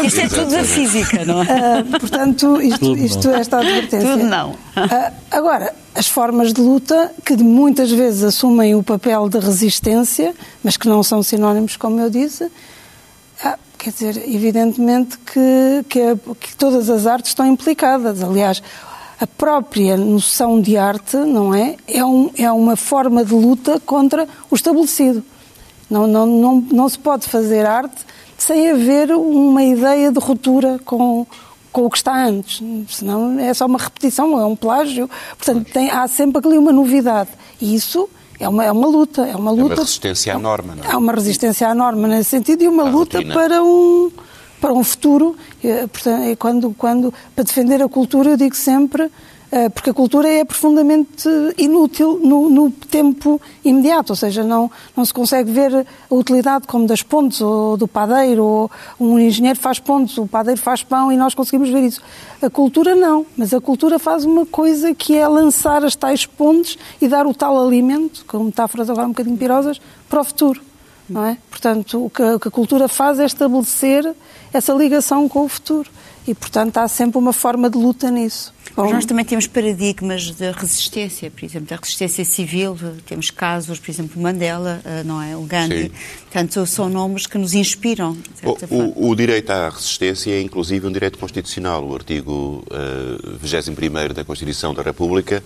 Isto 0.06 0.20
é 0.20 0.28
tudo 0.28 0.50
da 0.50 0.64
física, 0.64 1.24
não 1.24 1.42
é? 1.42 1.80
Uh, 1.80 2.00
portanto, 2.00 2.60
isto, 2.60 2.96
isto 2.96 3.29
esta 3.32 3.58
advertência. 3.58 4.12
Tudo 4.12 4.24
não. 4.24 4.50
Uh, 4.50 5.14
agora, 5.30 5.74
as 5.94 6.06
formas 6.06 6.52
de 6.52 6.60
luta 6.60 7.12
que 7.24 7.36
muitas 7.36 7.90
vezes 7.90 8.22
assumem 8.22 8.74
o 8.74 8.82
papel 8.82 9.28
de 9.28 9.38
resistência, 9.38 10.34
mas 10.62 10.76
que 10.76 10.88
não 10.88 11.02
são 11.02 11.22
sinónimos, 11.22 11.76
como 11.76 12.00
eu 12.00 12.08
disse, 12.08 12.50
ah, 13.44 13.58
quer 13.76 13.90
dizer, 13.90 14.28
evidentemente 14.28 15.18
que, 15.18 15.84
que, 15.88 16.00
que, 16.40 16.56
todas 16.56 16.88
as 16.88 17.06
artes 17.06 17.30
estão 17.30 17.46
implicadas. 17.46 18.22
Aliás, 18.22 18.62
a 19.20 19.26
própria 19.26 19.96
noção 19.96 20.60
de 20.60 20.76
arte, 20.76 21.16
não 21.16 21.54
é? 21.54 21.76
É, 21.86 22.04
um, 22.04 22.30
é 22.36 22.50
uma 22.50 22.76
forma 22.76 23.24
de 23.24 23.34
luta 23.34 23.80
contra 23.80 24.28
o 24.50 24.54
estabelecido. 24.54 25.24
Não, 25.90 26.06
não, 26.06 26.24
não, 26.24 26.60
não 26.72 26.88
se 26.88 26.98
pode 26.98 27.28
fazer 27.28 27.66
arte 27.66 28.06
sem 28.38 28.70
haver 28.70 29.10
uma 29.12 29.62
ideia 29.62 30.10
de 30.10 30.18
ruptura 30.18 30.80
com 30.84 31.26
com 31.72 31.86
o 31.86 31.90
que 31.90 31.98
está 31.98 32.24
antes, 32.24 32.62
senão 32.88 33.38
é 33.38 33.52
só 33.54 33.66
uma 33.66 33.78
repetição, 33.78 34.38
é 34.38 34.44
um 34.44 34.56
plágio. 34.56 35.08
Portanto, 35.36 35.70
tem, 35.72 35.90
há 35.90 36.06
sempre 36.08 36.46
ali 36.46 36.58
uma 36.58 36.72
novidade. 36.72 37.30
E 37.60 37.74
isso 37.74 38.08
é 38.38 38.48
uma, 38.48 38.64
é 38.64 38.72
uma 38.72 38.88
luta. 38.88 39.22
É 39.26 39.36
uma, 39.36 39.50
luta, 39.50 39.62
é 39.62 39.76
uma 39.76 39.82
resistência 39.82 40.34
à 40.34 40.38
norma, 40.38 40.74
não 40.74 40.84
é? 40.84 40.92
Há 40.92 40.98
uma 40.98 41.12
resistência 41.12 41.68
à 41.68 41.74
norma 41.74 42.08
nesse 42.08 42.30
sentido 42.30 42.62
e 42.62 42.68
uma 42.68 42.84
à 42.84 42.90
luta 42.90 43.18
rotina. 43.18 43.34
para 43.34 43.62
um, 43.62 44.10
para 44.60 44.72
um 44.72 44.82
futuro. 44.82 45.36
Portanto, 45.92 46.22
é 46.22 46.36
quando, 46.36 46.74
quando, 46.76 47.14
para 47.34 47.44
defender 47.44 47.82
a 47.82 47.88
cultura, 47.88 48.30
eu 48.30 48.36
digo 48.36 48.56
sempre 48.56 49.04
eh, 49.04 49.10
porque 49.74 49.90
a 49.90 49.94
cultura 49.94 50.28
é 50.28 50.44
profundamente 50.44 51.28
inútil 51.58 52.20
no, 52.22 52.48
no, 52.48 52.70
tempo 52.70 53.40
imediato, 53.64 54.12
ou 54.12 54.16
seja, 54.16 54.44
não, 54.44 54.70
não 54.96 55.04
se 55.04 55.12
consegue 55.12 55.50
ver 55.50 55.74
a 55.74 56.14
utilidade 56.14 56.68
como 56.68 56.86
das 56.86 57.02
pontes 57.02 57.40
ou 57.40 57.76
do 57.76 57.88
padeiro, 57.88 58.44
ou 58.44 58.70
um 58.98 59.18
engenheiro 59.18 59.58
faz 59.58 59.80
pontes, 59.80 60.16
o 60.18 60.26
padeiro 60.26 60.60
faz 60.60 60.84
pão 60.84 61.10
e 61.10 61.16
nós 61.16 61.34
conseguimos 61.34 61.68
ver 61.68 61.82
isso. 61.82 62.00
A 62.40 62.48
cultura 62.48 62.94
não, 62.94 63.26
mas 63.36 63.52
a 63.52 63.60
cultura 63.60 63.98
faz 63.98 64.24
uma 64.24 64.46
coisa 64.46 64.94
que 64.94 65.16
é 65.16 65.26
lançar 65.26 65.84
as 65.84 65.96
tais 65.96 66.24
pontes 66.24 66.78
e 67.00 67.08
dar 67.08 67.26
o 67.26 67.34
tal 67.34 67.60
alimento, 67.60 68.24
com 68.26 68.44
metáforas 68.44 68.88
agora 68.88 69.06
um 69.06 69.10
bocadinho 69.10 69.36
pirosas, 69.36 69.80
para 70.08 70.20
o 70.20 70.24
futuro. 70.24 70.62
Não 71.08 71.26
é? 71.26 71.36
Portanto, 71.50 72.04
o 72.06 72.08
que 72.08 72.22
a 72.22 72.50
cultura 72.52 72.86
faz 72.86 73.18
é 73.18 73.24
estabelecer 73.24 74.14
essa 74.52 74.72
ligação 74.72 75.28
com 75.28 75.44
o 75.44 75.48
futuro. 75.48 75.90
E, 76.30 76.34
portanto, 76.34 76.76
há 76.76 76.86
sempre 76.86 77.18
uma 77.18 77.32
forma 77.32 77.68
de 77.68 77.76
luta 77.76 78.08
nisso. 78.08 78.54
Mas 78.76 78.92
nós 78.92 79.04
também 79.04 79.24
temos 79.24 79.48
paradigmas 79.48 80.30
de 80.30 80.52
resistência, 80.52 81.28
por 81.28 81.44
exemplo, 81.44 81.66
da 81.66 81.74
resistência 81.74 82.24
civil, 82.24 82.78
temos 83.04 83.32
casos, 83.32 83.80
por 83.80 83.90
exemplo, 83.90 84.22
Mandela, 84.22 84.80
eh, 84.84 85.02
não 85.02 85.20
é? 85.20 85.36
O 85.36 85.42
Gandhi. 85.42 85.82
Sim. 85.82 85.90
Portanto, 86.20 86.66
são 86.66 86.88
nomes 86.88 87.26
que 87.26 87.36
nos 87.36 87.52
inspiram. 87.52 88.16
O, 88.44 88.74
o, 88.76 89.10
o, 89.10 89.16
direito 89.16 89.50
à 89.50 89.70
resistência 89.70 90.30
é, 90.30 90.40
inclusive, 90.40 90.86
um 90.86 90.92
direito 90.92 91.18
constitucional. 91.18 91.84
O 91.84 91.96
artigo 91.96 92.64
uh, 92.70 93.34
eh, 93.34 93.38
21 93.42 94.14
da 94.14 94.24
Constituição 94.24 94.72
da 94.72 94.82
República 94.82 95.42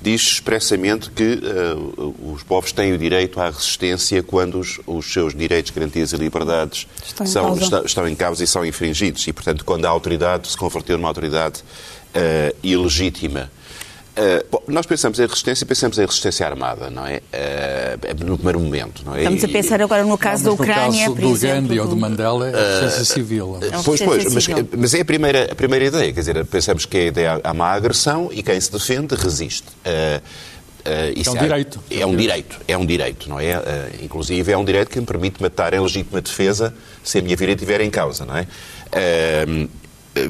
diz 0.00 0.22
expressamente 0.22 1.10
que 1.10 1.40
uh, 1.42 2.32
os 2.32 2.42
povos 2.42 2.72
têm 2.72 2.92
o 2.92 2.98
direito 2.98 3.40
à 3.40 3.46
resistência 3.46 4.22
quando 4.22 4.58
os, 4.58 4.80
os 4.86 5.12
seus 5.12 5.34
direitos, 5.34 5.70
garantias 5.70 6.12
e 6.12 6.16
liberdades 6.16 6.86
estão, 7.04 7.26
são, 7.26 7.56
em 7.56 7.62
está, 7.62 7.82
estão 7.84 8.08
em 8.08 8.14
causa 8.14 8.42
e 8.42 8.46
são 8.46 8.64
infringidos. 8.64 9.26
E, 9.26 9.32
portanto, 9.32 9.64
quando 9.64 9.84
a 9.84 9.88
autoridade 9.88 10.48
se 10.48 10.56
converteu 10.56 10.96
numa 10.96 11.08
autoridade 11.08 11.60
uh, 11.60 12.56
ilegítima. 12.62 13.50
Uh, 14.10 14.44
bom, 14.50 14.62
nós 14.66 14.86
pensamos 14.86 15.18
em 15.20 15.26
resistência, 15.26 15.64
pensamos 15.64 15.98
em 15.98 16.04
resistência 16.04 16.46
armada, 16.46 16.90
não 16.90 17.06
é? 17.06 17.22
Uh, 17.32 18.24
no 18.24 18.36
primeiro 18.36 18.60
momento, 18.60 19.02
não 19.04 19.14
é? 19.14 19.18
Estamos 19.18 19.44
a 19.44 19.48
pensar 19.48 19.80
agora 19.80 20.04
no 20.04 20.18
caso 20.18 20.44
não, 20.44 20.56
da 20.56 20.62
Ucrânia, 20.62 21.08
no 21.08 21.14
caso 21.14 21.28
do 21.28 21.34
exemplo, 21.34 21.62
Gandhi 21.62 21.80
ou 21.80 21.88
do 21.88 21.96
Mandela, 21.96 22.48
é 22.48 22.52
a 22.52 22.80
resistência 22.80 23.14
civil. 23.14 23.58
É 23.62 23.82
pois, 23.84 24.00
pois, 24.02 24.24
mas, 24.34 24.48
mas, 24.76 24.94
é 24.94 25.00
a 25.00 25.04
primeira, 25.04 25.52
a 25.52 25.54
primeira 25.54 25.84
ideia, 25.84 26.12
quer 26.12 26.20
dizer, 26.20 26.44
pensamos 26.46 26.84
que 26.84 26.96
a 26.96 27.04
ideia 27.06 27.40
há 27.42 27.54
má 27.54 27.70
agressão 27.70 28.30
e 28.32 28.42
quem 28.42 28.60
se 28.60 28.70
defende 28.70 29.14
resiste. 29.14 29.68
Uh, 29.86 30.20
Uh, 30.80 31.12
é 31.14 31.30
um 31.30 31.36
direito. 31.36 31.80
É 31.90 32.06
um 32.06 32.16
direito, 32.16 32.60
é 32.66 32.78
um 32.78 32.86
direito, 32.86 33.28
não 33.28 33.38
é? 33.38 33.58
Uh, 33.58 33.62
inclusive 34.04 34.50
é 34.50 34.56
um 34.56 34.64
direito 34.64 34.88
que 34.88 34.98
me 34.98 35.04
permite 35.04 35.40
matar 35.42 35.74
em 35.74 35.80
legítima 35.80 36.22
defesa 36.22 36.74
se 37.04 37.18
a 37.18 37.22
minha 37.22 37.36
vida 37.36 37.52
estiver 37.52 37.80
em 37.82 37.90
causa, 37.90 38.24
não 38.24 38.36
é? 38.36 38.42
Uh, 38.42 39.68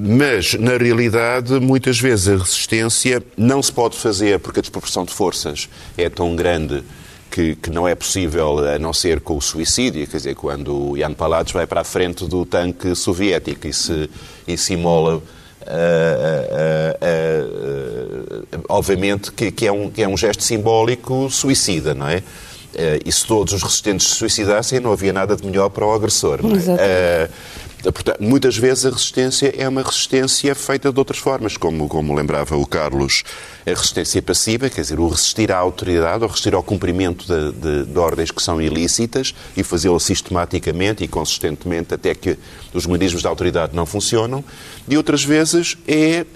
mas, 0.01 0.55
na 0.55 0.77
realidade, 0.77 1.59
muitas 1.61 1.99
vezes 1.99 2.29
a 2.29 2.37
resistência 2.37 3.23
não 3.37 3.63
se 3.63 3.73
pode 3.73 3.97
fazer 3.97 4.39
porque 4.39 4.61
a 4.61 4.63
desproporção 4.63 5.05
de 5.05 5.13
forças 5.13 5.69
é 5.97 6.09
tão 6.09 6.37
grande 6.37 6.83
que, 7.31 7.55
que, 7.55 7.71
não 7.71 7.87
é 7.87 7.95
possível 7.95 8.59
a 8.59 8.79
não 8.79 8.93
ser 8.93 9.21
com 9.21 9.37
o 9.37 9.41
suicídio, 9.41 10.07
quer 10.07 10.17
dizer, 10.17 10.35
quando 10.35 10.91
o 10.91 10.99
Jan 10.99 11.15
Palados 11.15 11.53
vai 11.53 11.67
para 11.67 11.83
a 11.83 11.85
frente 11.85 12.27
do 12.27 12.45
tanque 12.45 12.95
soviético 12.95 13.69
e 13.69 13.73
se, 13.73 14.11
e 14.47 14.57
se 14.57 14.75
imola, 14.75 15.17
uh, 15.17 15.21
uh, 16.91 16.97
uh, 18.51 18.65
obviamente 18.69 19.31
que, 19.33 19.53
que, 19.53 19.67
é 19.67 19.73
um, 19.73 19.89
que 19.89 20.03
é 20.03 20.09
um 20.09 20.17
gesto 20.17 20.43
simbólico 20.43 21.31
suicida, 21.31 21.95
não 21.95 22.09
é? 22.09 22.23
e 23.05 23.11
se 23.11 23.27
todos 23.27 23.53
os 23.53 23.65
resistentes 23.65 24.07
se 24.07 24.15
suicidassem, 24.15 24.79
não 24.79 24.93
havia 24.93 25.13
nada 25.13 25.35
de 25.35 25.45
melhor 25.45 25.71
para 25.71 25.85
o 25.85 25.93
agressor. 25.93 26.39
Não 26.41 26.57
é? 26.57 27.29
Portanto, 27.83 28.19
muitas 28.21 28.57
vezes 28.57 28.85
a 28.85 28.91
resistência 28.91 29.55
é 29.57 29.69
uma 29.69 29.83
resistência 29.83 30.55
feita 30.55 30.93
de 30.93 30.99
outras 30.99 31.19
formas, 31.19 31.57
como, 31.57 31.89
como 31.89 32.15
lembrava 32.15 32.57
o 32.57 32.67
Carlos, 32.67 33.23
a 33.67 33.71
resistência 33.71 34.21
passiva, 34.21 34.69
quer 34.69 34.83
dizer, 34.83 35.01
o 35.01 35.09
resistir 35.09 35.51
à 35.51 35.57
autoridade, 35.57 36.23
ou 36.23 36.29
resistir 36.29 36.55
ao 36.55 36.63
cumprimento 36.63 37.25
de, 37.27 37.53
de, 37.53 37.87
de 37.87 37.99
ordens 37.99 38.31
que 38.31 38.43
são 38.43 38.61
ilícitas 38.61 39.35
e 39.57 39.63
fazê-lo 39.63 39.99
sistematicamente 39.99 41.03
e 41.03 41.09
consistentemente 41.09 41.95
até 41.95 42.15
que 42.15 42.39
os 42.75 42.87
mecanismos 42.87 43.23
da 43.23 43.31
autoridade 43.31 43.75
não 43.75 43.87
funcionam, 43.87 44.45
e 44.89 44.97
outras 44.97 45.25
vezes 45.25 45.77
é 45.89 46.27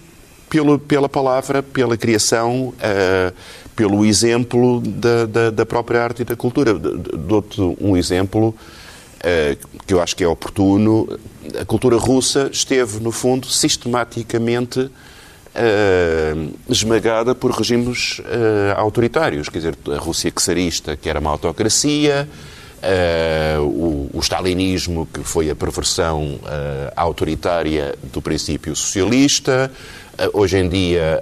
pelo, 0.49 0.79
pela 0.79 1.09
palavra, 1.09 1.63
pela 1.63 1.97
criação, 1.97 2.69
uh, 2.69 3.35
pelo 3.75 4.05
exemplo 4.05 4.81
da, 4.81 5.27
da, 5.27 5.51
da, 5.51 5.67
própria 5.67 6.03
arte 6.03 6.23
e 6.23 6.25
da 6.25 6.37
cultura. 6.37 6.75
Dou-te 6.75 7.61
um 7.81 7.97
exemplo 7.97 8.49
uh, 8.49 9.85
que 9.85 9.93
eu 9.93 10.01
acho 10.01 10.15
que 10.15 10.23
é 10.23 10.29
oportuno 10.29 11.09
a 11.61 11.65
cultura 11.65 11.97
russa 11.97 12.49
esteve, 12.53 13.01
no 13.01 13.13
fundo, 13.13 13.47
sistematicamente 13.47 14.91
uh, 15.55 16.55
esmagada 16.69 17.35
por 17.35 17.51
regimes 17.53 18.19
uh, 18.21 18.77
autoritários. 18.77 19.49
Quer 19.49 19.59
dizer, 19.59 19.79
a 19.93 19.99
Rússia 19.99 20.31
czarista, 20.33 20.97
que 20.97 21.09
era 21.09 21.21
uma 21.21 21.31
autocracia, 21.31 22.29
uh, 22.83 23.63
o, 23.63 24.11
o, 24.13 24.21
stalinismo, 24.21 25.07
que 25.13 25.21
foi 25.21 25.51
a 25.51 25.55
perversão 25.55 26.39
autoritária 26.97 27.95
do 28.13 28.21
princípio 28.21 28.75
socialista, 28.75 29.71
hoje 30.33 30.59
em 30.59 30.69
dia 30.69 31.21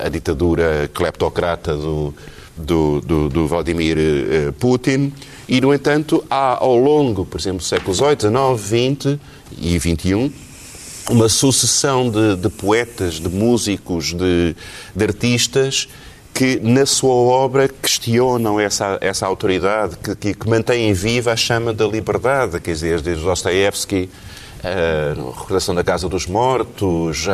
a, 0.00 0.08
ditadura 0.08 0.90
cleptocrata 0.92 1.76
do, 1.76 2.14
do, 2.56 3.00
do, 3.00 3.28
do 3.28 3.46
Vladimir 3.46 3.96
Putin. 4.58 5.12
E, 5.46 5.60
no 5.60 5.74
entanto, 5.74 6.24
há 6.30 6.56
ao 6.58 6.76
longo, 6.76 7.24
por 7.26 7.38
exemplo, 7.38 7.58
do 7.58 7.64
século 7.64 7.94
XVIII, 7.94 8.30
XIX, 8.30 9.04
XX 9.06 9.20
e 9.58 9.78
XXI, 9.78 10.32
uma 11.10 11.28
sucessão 11.28 12.10
de, 12.10 12.36
de 12.36 12.48
poetas, 12.48 13.14
de 13.14 13.28
músicos, 13.28 14.12
de, 14.12 14.56
de, 14.94 15.04
artistas 15.04 15.88
que, 16.32 16.58
na 16.60 16.86
sua 16.86 17.12
obra, 17.12 17.68
questionam 17.68 18.58
essa, 18.58 18.98
essa 19.00 19.26
autoridade, 19.26 19.96
que, 20.18 20.34
que, 20.34 20.48
mantêm 20.48 20.92
viva 20.92 21.32
a 21.32 21.36
chama 21.36 21.72
da 21.72 21.86
liberdade. 21.86 22.58
Quer 22.60 22.72
dizer, 22.72 23.00
desde 23.00 23.22
Dostoevsky, 23.22 24.08
a 24.64 25.38
recordação 25.38 25.74
da 25.74 25.84
Casa 25.84 26.08
dos 26.08 26.26
Mortos, 26.26 27.26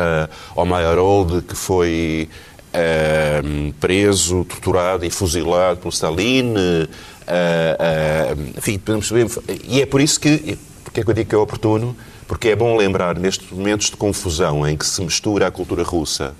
ao 0.55 0.65
Meyerhold, 0.65 1.41
que 1.43 1.55
foi 1.55 2.29
uh, 2.71 3.73
preso, 3.79 4.43
torturado 4.43 5.05
e 5.05 5.09
fuzilado 5.09 5.79
por 5.79 5.89
Stalin. 5.89 6.53
Uh, 6.53 8.51
enfim, 8.57 8.77
podemos 8.77 9.07
saber. 9.07 9.27
E 9.63 9.81
é 9.81 9.85
por 9.85 10.01
isso 10.01 10.19
que, 10.19 10.57
porque 10.83 10.99
é 10.99 11.03
que 11.03 11.09
eu 11.09 11.13
digo 11.13 11.29
que 11.29 11.35
é 11.35 11.37
oportuno, 11.37 11.95
porque 12.31 12.47
é 12.47 12.55
bom 12.55 12.77
lembrar, 12.77 13.19
nestes 13.19 13.51
momentos 13.51 13.89
de 13.89 13.97
confusão 13.97 14.65
em 14.65 14.77
que 14.77 14.85
se 14.85 15.01
mistura 15.01 15.47
a 15.47 15.51
cultura 15.51 15.83
russa 15.83 16.33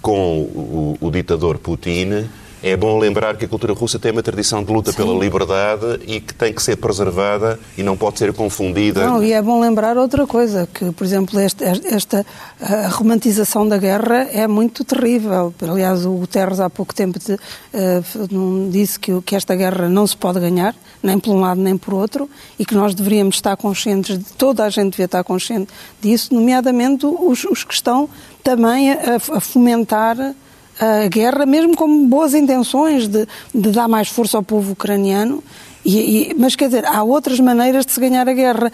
com 0.00 0.38
o, 0.42 0.96
o 1.00 1.10
ditador 1.10 1.58
Putin, 1.58 2.28
é 2.62 2.76
bom 2.76 2.98
lembrar 2.98 3.36
que 3.36 3.44
a 3.44 3.48
cultura 3.48 3.72
russa 3.72 3.98
tem 3.98 4.12
uma 4.12 4.22
tradição 4.22 4.62
de 4.62 4.72
luta 4.72 4.92
Sim. 4.92 4.98
pela 4.98 5.18
liberdade 5.18 6.00
e 6.06 6.20
que 6.20 6.32
tem 6.32 6.52
que 6.52 6.62
ser 6.62 6.76
preservada 6.76 7.58
e 7.76 7.82
não 7.82 7.96
pode 7.96 8.18
ser 8.18 8.32
confundida. 8.32 9.04
Não, 9.04 9.22
e 9.22 9.32
é 9.32 9.42
bom 9.42 9.60
lembrar 9.60 9.96
outra 9.98 10.26
coisa, 10.26 10.68
que, 10.72 10.92
por 10.92 11.04
exemplo, 11.04 11.40
esta, 11.40 11.64
esta 11.64 12.26
a 12.60 12.88
romantização 12.88 13.66
da 13.66 13.76
guerra 13.76 14.28
é 14.32 14.46
muito 14.46 14.84
terrível. 14.84 15.52
Aliás, 15.60 16.06
o 16.06 16.12
Guterres 16.12 16.60
há 16.60 16.70
pouco 16.70 16.94
tempo 16.94 17.18
de, 17.18 17.34
uh, 17.34 18.70
disse 18.70 18.98
que, 18.98 19.20
que 19.22 19.34
esta 19.34 19.56
guerra 19.56 19.88
não 19.88 20.06
se 20.06 20.16
pode 20.16 20.38
ganhar, 20.38 20.74
nem 21.02 21.18
por 21.18 21.32
um 21.32 21.40
lado 21.40 21.60
nem 21.60 21.76
por 21.76 21.94
outro, 21.94 22.30
e 22.58 22.64
que 22.64 22.74
nós 22.74 22.94
deveríamos 22.94 23.36
estar 23.36 23.56
conscientes, 23.56 24.18
de, 24.18 24.32
toda 24.34 24.64
a 24.64 24.70
gente 24.70 24.92
devia 24.92 25.06
estar 25.06 25.24
consciente 25.24 25.72
disso, 26.00 26.32
nomeadamente 26.32 27.06
os, 27.06 27.44
os 27.44 27.64
que 27.64 27.74
estão 27.74 28.08
também 28.42 28.92
a, 28.92 29.16
a 29.16 29.40
fomentar 29.40 30.34
a 30.82 31.06
guerra, 31.06 31.46
mesmo 31.46 31.76
com 31.76 32.08
boas 32.08 32.34
intenções 32.34 33.06
de, 33.06 33.26
de 33.54 33.70
dar 33.70 33.86
mais 33.86 34.08
força 34.08 34.36
ao 34.36 34.42
povo 34.42 34.72
ucraniano. 34.72 35.42
E, 35.84 36.30
e, 36.30 36.34
mas 36.36 36.56
quer 36.56 36.66
dizer, 36.66 36.84
há 36.86 37.04
outras 37.04 37.38
maneiras 37.38 37.86
de 37.86 37.92
se 37.92 38.00
ganhar 38.00 38.28
a 38.28 38.32
guerra 38.32 38.72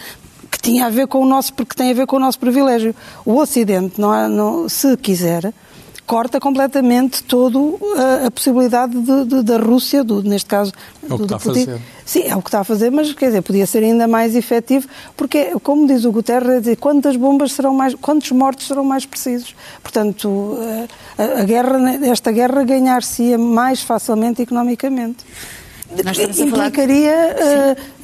que 0.50 0.58
tinha 0.58 0.86
a 0.86 0.90
ver 0.90 1.06
com 1.06 1.20
o 1.20 1.26
nosso, 1.26 1.52
porque 1.52 1.74
tem 1.74 1.90
a 1.90 1.94
ver 1.94 2.06
com 2.06 2.16
o 2.16 2.20
nosso 2.20 2.38
privilégio. 2.38 2.94
O 3.26 3.36
Ocidente, 3.36 4.00
não, 4.00 4.28
não 4.28 4.68
se 4.68 4.96
quiser, 4.96 5.52
corta 6.08 6.40
completamente 6.40 7.22
toda 7.22 7.58
a, 7.58 8.26
a, 8.26 8.30
possibilidade 8.30 8.98
de, 8.98 9.24
de, 9.26 9.42
da 9.42 9.58
Rússia, 9.58 10.02
do, 10.02 10.22
neste 10.22 10.48
caso 10.48 10.72
é 11.02 11.12
o 11.12 11.18
que 11.18 11.24
está 11.24 11.36
a 11.36 11.38
fazer. 11.38 11.80
Sim, 12.06 12.22
é 12.22 12.34
o 12.34 12.40
que 12.40 12.48
está 12.48 12.60
a 12.60 12.64
fazer, 12.64 12.90
mas 12.90 13.12
quer 13.12 13.26
dizer, 13.26 13.42
podia 13.42 13.66
ser 13.66 13.84
ainda 13.84 14.08
mais 14.08 14.34
efetivo, 14.34 14.88
porque, 15.14 15.52
como 15.62 15.86
diz 15.86 16.06
o 16.06 16.10
Guterres, 16.10 16.48
é 16.48 16.60
dizer, 16.60 16.76
quantas 16.76 17.14
bombas 17.14 17.52
serão 17.52 17.74
mais, 17.74 17.94
quantos 17.94 18.30
mortos 18.32 18.66
serão 18.66 18.84
mais 18.84 19.04
precisos. 19.04 19.54
Portanto, 19.82 20.56
a, 21.18 21.42
a 21.42 21.44
guerra, 21.44 21.78
esta 22.06 22.32
guerra 22.32 22.64
ganhar-se-ia 22.64 23.36
mais 23.36 23.82
facilmente 23.82 24.40
economicamente. 24.40 25.26
Implicaria 26.38 27.36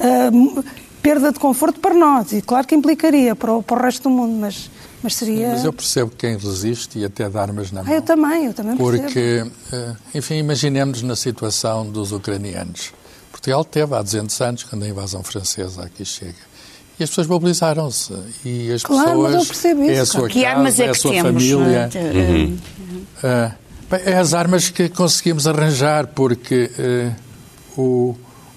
uh, 0.01 0.57
uh, 0.59 0.63
perda 1.01 1.31
de 1.31 1.39
conforto 1.39 1.79
para 1.79 1.95
nós, 1.95 2.31
e 2.33 2.41
claro 2.43 2.67
que 2.67 2.75
implicaria 2.75 3.35
para 3.35 3.51
o, 3.51 3.63
para 3.63 3.79
o 3.79 3.81
resto 3.81 4.03
do 4.03 4.09
mundo, 4.11 4.37
mas 4.39 4.69
mas 5.05 5.15
seria... 5.15 5.49
Mas 5.49 5.63
eu 5.63 5.71
percebo 5.71 6.11
quem 6.17 6.35
resiste 6.35 6.97
e 6.97 7.05
até 7.05 7.29
dá 7.29 7.43
armas 7.43 7.71
na 7.71 7.83
mão. 7.83 7.93
Ah, 7.93 7.95
eu 7.95 8.01
também, 8.01 8.45
eu 8.47 8.53
também 8.55 8.75
percebo. 8.75 9.03
Porque, 9.03 9.45
eh, 9.71 9.95
enfim, 10.15 10.35
imaginemos 10.37 11.03
na 11.03 11.15
situação 11.15 11.85
dos 11.85 12.11
ucranianos. 12.11 12.91
Portugal 13.31 13.63
teve 13.63 13.93
há 13.93 14.01
200 14.01 14.41
anos, 14.41 14.63
quando 14.63 14.81
a 14.81 14.87
invasão 14.87 15.21
francesa 15.21 15.83
aqui 15.83 16.03
chega. 16.03 16.33
E 16.99 17.03
as 17.03 17.09
pessoas 17.09 17.27
mobilizaram-se. 17.27 18.13
E 18.43 18.71
as 18.71 18.81
claro, 18.81 19.05
pessoas. 19.05 19.31
Mas 19.31 19.41
eu 19.41 19.47
percebo 19.47 19.83
isso. 19.83 19.91
É 19.91 19.99
a 19.99 20.05
sua 20.07 20.27
que 20.27 20.41
casa, 20.41 20.55
armas 20.55 20.79
é, 20.79 20.83
é 20.83 20.89
a 20.89 20.91
que 20.91 20.97
sua 20.97 21.11
temos, 21.11 21.43
família. 21.43 21.89
É? 21.93 21.99
Uhum. 21.99 22.57
Uh, 23.23 23.51
é 24.03 24.17
as 24.17 24.33
armas 24.33 24.69
que 24.69 24.89
conseguimos 24.89 25.45
arranjar, 25.45 26.07
porque 26.07 26.71
uh, 27.77 27.79
o, 27.79 28.15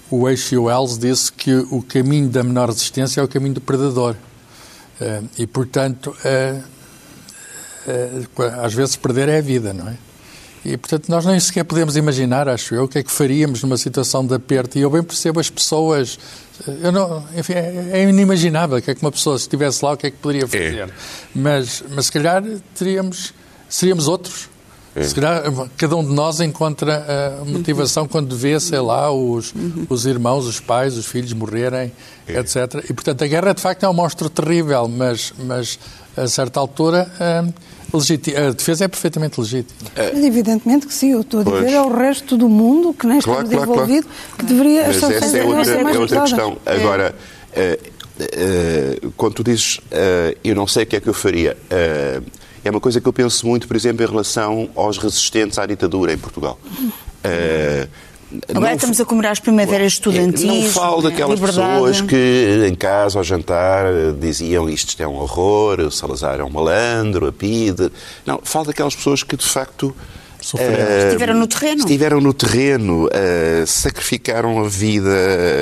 o 0.09 0.25
H. 0.25 0.59
Wells 0.59 0.97
disse 0.97 1.31
que 1.31 1.53
o 1.69 1.83
caminho 1.83 2.27
da 2.27 2.43
menor 2.43 2.69
resistência 2.69 3.21
é 3.21 3.23
o 3.23 3.27
caminho 3.27 3.53
do 3.53 3.61
predador. 3.61 4.15
Eh, 5.01 5.21
e, 5.39 5.47
portanto, 5.47 6.15
eh, 6.23 6.61
eh, 7.87 8.25
às 8.61 8.73
vezes 8.73 8.95
perder 8.95 9.29
é 9.29 9.37
a 9.37 9.41
vida, 9.41 9.73
não 9.73 9.87
é? 9.87 9.95
E, 10.63 10.75
portanto, 10.75 11.07
nós 11.07 11.25
nem 11.25 11.39
sequer 11.39 11.63
podemos 11.63 11.95
imaginar, 11.95 12.49
acho 12.49 12.75
eu, 12.75 12.83
o 12.83 12.87
que 12.87 12.99
é 12.99 13.03
que 13.03 13.11
faríamos 13.11 13.63
numa 13.63 13.77
situação 13.77 14.25
de 14.25 14.33
aperto. 14.33 14.77
E 14.77 14.81
eu 14.81 14.89
bem 14.89 15.01
percebo 15.01 15.39
as 15.39 15.49
pessoas. 15.49 16.19
Eu 16.81 16.91
não, 16.91 17.25
enfim, 17.35 17.53
é, 17.53 17.91
é 17.93 18.03
inimaginável 18.03 18.77
o 18.77 18.81
que 18.81 18.91
é 18.91 18.95
que 18.95 19.01
uma 19.01 19.11
pessoa, 19.11 19.37
se 19.37 19.43
estivesse 19.43 19.83
lá, 19.83 19.93
o 19.93 19.97
que 19.97 20.07
é 20.07 20.11
que 20.11 20.17
poderia 20.17 20.45
fazer. 20.45 20.79
É. 20.79 20.89
Mas, 21.33 21.83
mas, 21.89 22.07
se 22.07 22.11
calhar, 22.11 22.43
teríamos, 22.75 23.33
seríamos 23.69 24.07
outros. 24.07 24.49
É. 24.95 25.03
Se 25.03 25.13
calhar, 25.13 25.43
cada 25.77 25.95
um 25.95 26.03
de 26.03 26.11
nós 26.11 26.39
encontra 26.39 27.05
a 27.41 27.45
motivação 27.45 28.07
quando 28.07 28.35
vê, 28.35 28.59
sei 28.59 28.79
lá, 28.79 29.11
os, 29.11 29.53
os 29.87 30.05
irmãos, 30.05 30.45
os 30.45 30.59
pais, 30.59 30.97
os 30.97 31.05
filhos 31.05 31.31
morrerem, 31.33 31.91
é. 32.27 32.39
etc. 32.39 32.83
E, 32.89 32.93
portanto, 32.93 33.23
a 33.23 33.27
guerra, 33.27 33.53
de 33.53 33.61
facto, 33.61 33.83
é 33.83 33.89
um 33.89 33.93
monstro 33.93 34.29
terrível, 34.29 34.87
mas, 34.87 35.33
mas 35.39 35.79
a 36.17 36.27
certa 36.27 36.59
altura, 36.59 37.09
a, 37.19 37.39
a 37.39 38.51
defesa 38.51 38.85
é 38.85 38.87
perfeitamente 38.87 39.39
legítima. 39.39 39.91
É. 39.95 40.11
Mas, 40.13 40.23
evidentemente 40.23 40.87
que 40.87 40.93
sim, 40.93 41.11
eu 41.11 41.21
estou 41.21 41.41
a 41.41 41.43
dizer 41.43 41.75
ao 41.75 41.91
resto 41.91 42.35
do 42.35 42.49
mundo, 42.49 42.93
que 42.93 43.05
nem 43.05 43.21
claro, 43.21 43.43
estamos 43.43 43.65
claro, 43.65 43.81
envolvido, 43.81 44.07
claro. 44.07 44.37
que 44.37 44.45
deveria... 44.45 44.87
Mas 44.87 45.03
essa 45.03 45.37
é 45.37 45.43
outra, 45.43 45.71
é 45.71 45.99
outra 45.99 46.21
questão. 46.21 46.57
Agora... 46.65 47.15
Uh, 47.49 47.99
quando 49.15 49.35
tu 49.35 49.43
dizes 49.45 49.77
uh, 49.77 50.37
eu 50.43 50.53
não 50.53 50.67
sei 50.67 50.83
o 50.83 50.85
que 50.85 50.97
é 50.97 50.99
que 50.99 51.07
eu 51.07 51.13
faria, 51.13 51.55
uh, 51.55 52.21
é 52.63 52.69
uma 52.69 52.79
coisa 52.79 52.99
que 52.99 53.07
eu 53.07 53.13
penso 53.13 53.47
muito, 53.47 53.67
por 53.67 53.75
exemplo, 53.75 54.05
em 54.05 54.07
relação 54.07 54.69
aos 54.75 54.97
resistentes 54.97 55.57
à 55.57 55.65
ditadura 55.65 56.13
em 56.13 56.17
Portugal. 56.17 56.59
Uh, 56.65 57.87
Agora 58.47 58.67
não, 58.67 58.75
estamos 58.75 59.01
a 59.01 59.05
comemorar 59.05 59.31
as 59.31 59.39
primaveras 59.39 59.93
estudantis. 59.93 60.43
Não 60.43 60.63
falo 60.69 61.01
daquelas 61.01 61.39
liberdade. 61.39 61.67
pessoas 61.67 62.01
que 62.01 62.65
em 62.67 62.75
casa 62.75 63.17
ao 63.17 63.23
jantar 63.23 63.85
diziam 64.19 64.69
isto 64.69 65.01
é 65.01 65.07
um 65.07 65.15
horror, 65.15 65.79
o 65.79 65.91
Salazar 65.91 66.39
é 66.39 66.43
um 66.43 66.49
malandro, 66.49 67.25
a 67.27 67.31
PIDE. 67.31 67.91
Não, 68.27 68.39
falo 68.43 68.65
daquelas 68.65 68.95
pessoas 68.95 69.23
que 69.23 69.35
de 69.35 69.45
facto 69.45 69.95
Uh, 70.53 71.07
estiveram 71.07 71.33
no 71.33 71.47
terreno. 71.47 71.79
Estiveram 71.79 72.21
no 72.21 72.33
terreno, 72.33 73.07
uh, 73.07 73.67
sacrificaram 73.67 74.63
a 74.63 74.69
vida, 74.69 75.09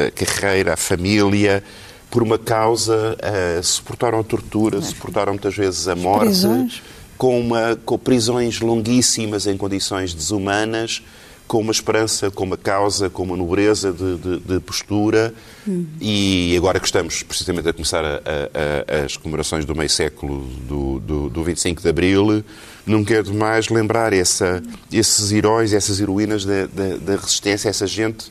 a 0.07 0.11
carreira, 0.11 0.73
a 0.75 0.77
família 0.77 1.63
por 2.09 2.23
uma 2.23 2.37
causa, 2.37 3.17
uh, 3.17 3.63
suportaram 3.63 4.19
a 4.19 4.23
tortura, 4.23 4.81
suportaram 4.81 5.33
muitas 5.33 5.55
vezes 5.55 5.87
a 5.87 5.95
morte, 5.95 6.25
prisões. 6.27 6.81
Com, 7.17 7.39
uma, 7.39 7.75
com 7.83 7.97
prisões 7.97 8.61
longuíssimas 8.61 9.47
em 9.47 9.57
condições 9.57 10.13
desumanas, 10.13 11.01
com 11.47 11.59
uma 11.61 11.71
esperança, 11.71 12.29
com 12.29 12.43
uma 12.43 12.57
causa, 12.57 13.09
com 13.09 13.23
uma 13.23 13.37
nobreza 13.37 13.91
de, 13.91 14.17
de, 14.17 14.39
de 14.39 14.59
postura. 14.59 15.33
Hum. 15.67 15.85
E 15.99 16.53
agora 16.57 16.79
que 16.79 16.85
estamos 16.85 17.23
precisamente 17.23 17.67
a 17.69 17.73
começar 17.73 18.03
a, 18.03 18.15
a, 18.17 19.01
a, 19.01 19.05
as 19.05 19.17
comemorações 19.17 19.65
do 19.65 19.73
meio 19.73 19.89
século 19.89 20.45
do, 20.67 20.99
do, 20.99 21.29
do 21.29 21.43
25 21.43 21.81
de 21.81 21.89
Abril, 21.89 22.43
não 22.85 23.03
quero 23.03 23.33
mais 23.33 23.69
lembrar 23.69 24.13
essa, 24.13 24.61
esses 24.91 25.31
heróis, 25.31 25.73
essas 25.73 25.99
heroínas 25.99 26.45
da, 26.45 26.67
da, 26.67 26.97
da 26.97 27.15
resistência, 27.15 27.69
essa 27.69 27.87
gente 27.87 28.29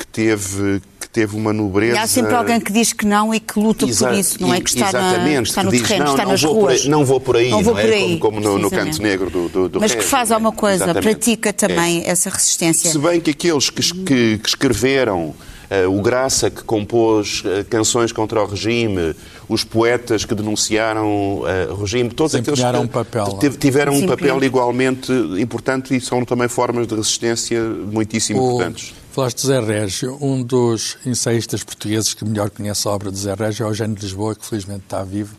que 0.00 0.06
teve, 0.06 0.80
que 0.98 1.08
teve 1.10 1.36
uma 1.36 1.52
nobreza. 1.52 1.96
E 1.96 1.98
há 1.98 2.06
sempre 2.06 2.34
alguém 2.34 2.58
que 2.58 2.72
diz 2.72 2.94
que 2.94 3.04
não 3.04 3.34
e 3.34 3.38
que 3.38 3.60
luta 3.60 3.84
Exa 3.84 4.08
por 4.08 4.18
isso, 4.18 4.40
não 4.40 4.54
é? 4.54 4.60
Que 4.60 4.70
está, 4.70 4.88
exatamente, 4.88 5.34
na, 5.34 5.42
está 5.42 5.62
no 5.62 5.70
diz, 5.70 5.82
terreno, 5.82 6.04
não, 6.06 6.12
está 6.12 6.24
não 6.24 6.30
nas 6.30 6.42
ruas. 6.42 6.56
Por 6.56 6.70
aí, 6.70 6.88
não 6.88 7.04
vou 7.04 7.20
por 7.20 7.36
aí, 7.36 7.50
não, 7.50 7.62
vou 7.62 7.74
não 7.74 7.80
por 7.82 7.90
é? 7.90 7.94
aí, 7.94 8.18
como, 8.18 8.36
como 8.36 8.40
no, 8.40 8.58
no, 8.58 8.70
canto 8.70 9.02
negro 9.02 9.28
do, 9.28 9.48
do, 9.50 9.68
do 9.68 9.80
Mas 9.80 9.94
que 9.94 10.02
faz 10.02 10.32
alguma 10.32 10.52
coisa, 10.52 10.84
exatamente. 10.84 11.02
pratica 11.02 11.52
também 11.52 12.02
é. 12.02 12.08
essa 12.08 12.30
resistência. 12.30 12.90
Se 12.90 12.98
bem 12.98 13.20
que 13.20 13.30
aqueles 13.30 13.68
que, 13.68 13.82
que, 13.82 14.38
que 14.38 14.48
escreveram 14.48 15.34
Uh, 15.70 15.88
o 15.88 16.02
Graça, 16.02 16.50
que 16.50 16.64
compôs 16.64 17.44
uh, 17.44 17.64
canções 17.70 18.10
contra 18.10 18.42
o 18.42 18.44
regime, 18.44 19.14
os 19.50 19.64
poetas 19.64 20.24
que 20.24 20.32
denunciaram 20.32 21.40
uh, 21.40 21.72
o 21.72 21.80
regime, 21.80 22.08
todos 22.08 22.36
aqueles 22.36 22.60
que 22.60 22.76
um 22.76 22.86
papel, 22.86 23.36
tiveram 23.58 23.92
um 23.94 24.06
papel 24.06 24.44
igualmente 24.44 25.10
importante 25.40 25.96
e 25.96 26.00
são 26.00 26.24
também 26.24 26.46
formas 26.46 26.86
de 26.86 26.94
resistência 26.94 27.60
muitíssimo 27.60 28.40
o... 28.40 28.52
importantes. 28.54 28.94
Falaste 29.10 29.40
de 29.40 29.46
Zé 29.48 29.60
Régio, 29.60 30.16
um 30.20 30.40
dos 30.40 30.98
ensaístas 31.04 31.64
portugueses 31.64 32.14
que 32.14 32.24
melhor 32.24 32.48
conhece 32.48 32.86
a 32.86 32.92
obra 32.92 33.10
de 33.10 33.18
Zé 33.18 33.34
Régio 33.34 33.64
é 33.64 33.66
o 33.66 33.70
Eugênio 33.70 33.96
de 33.96 34.02
Lisboa, 34.02 34.36
que 34.36 34.46
felizmente 34.46 34.84
está 34.84 35.02
vivo, 35.02 35.34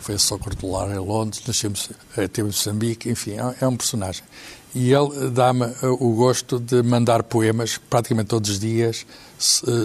foi 0.00 0.14
a 0.14 0.18
Socorro 0.18 0.56
de 0.56 0.64
Lar 0.64 0.90
em 0.90 0.98
Londres, 0.98 1.42
nascemos, 1.46 1.90
teve 2.14 2.40
em 2.40 2.44
Moçambique, 2.44 3.10
enfim, 3.10 3.32
é, 3.32 3.56
é 3.60 3.68
um 3.68 3.76
personagem. 3.76 4.24
E 4.74 4.90
ele 4.90 5.28
dá-me 5.30 5.66
o 5.82 6.14
gosto 6.14 6.58
de 6.58 6.82
mandar 6.82 7.24
poemas, 7.24 7.78
praticamente 7.90 8.28
todos 8.28 8.48
os 8.48 8.58
dias, 8.58 9.04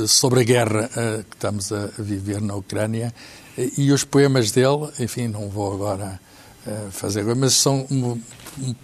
sobre 0.07 0.39
a 0.39 0.43
guerra 0.43 0.89
que 1.29 1.35
estamos 1.35 1.73
a 1.73 1.89
viver 1.97 2.39
na 2.39 2.55
Ucrânia. 2.55 3.13
E 3.77 3.91
os 3.91 4.03
poemas 4.03 4.51
dele, 4.51 4.89
enfim, 4.99 5.27
não 5.27 5.49
vou 5.49 5.73
agora 5.73 6.19
fazer, 6.91 7.23
mas 7.35 7.53
são 7.53 7.87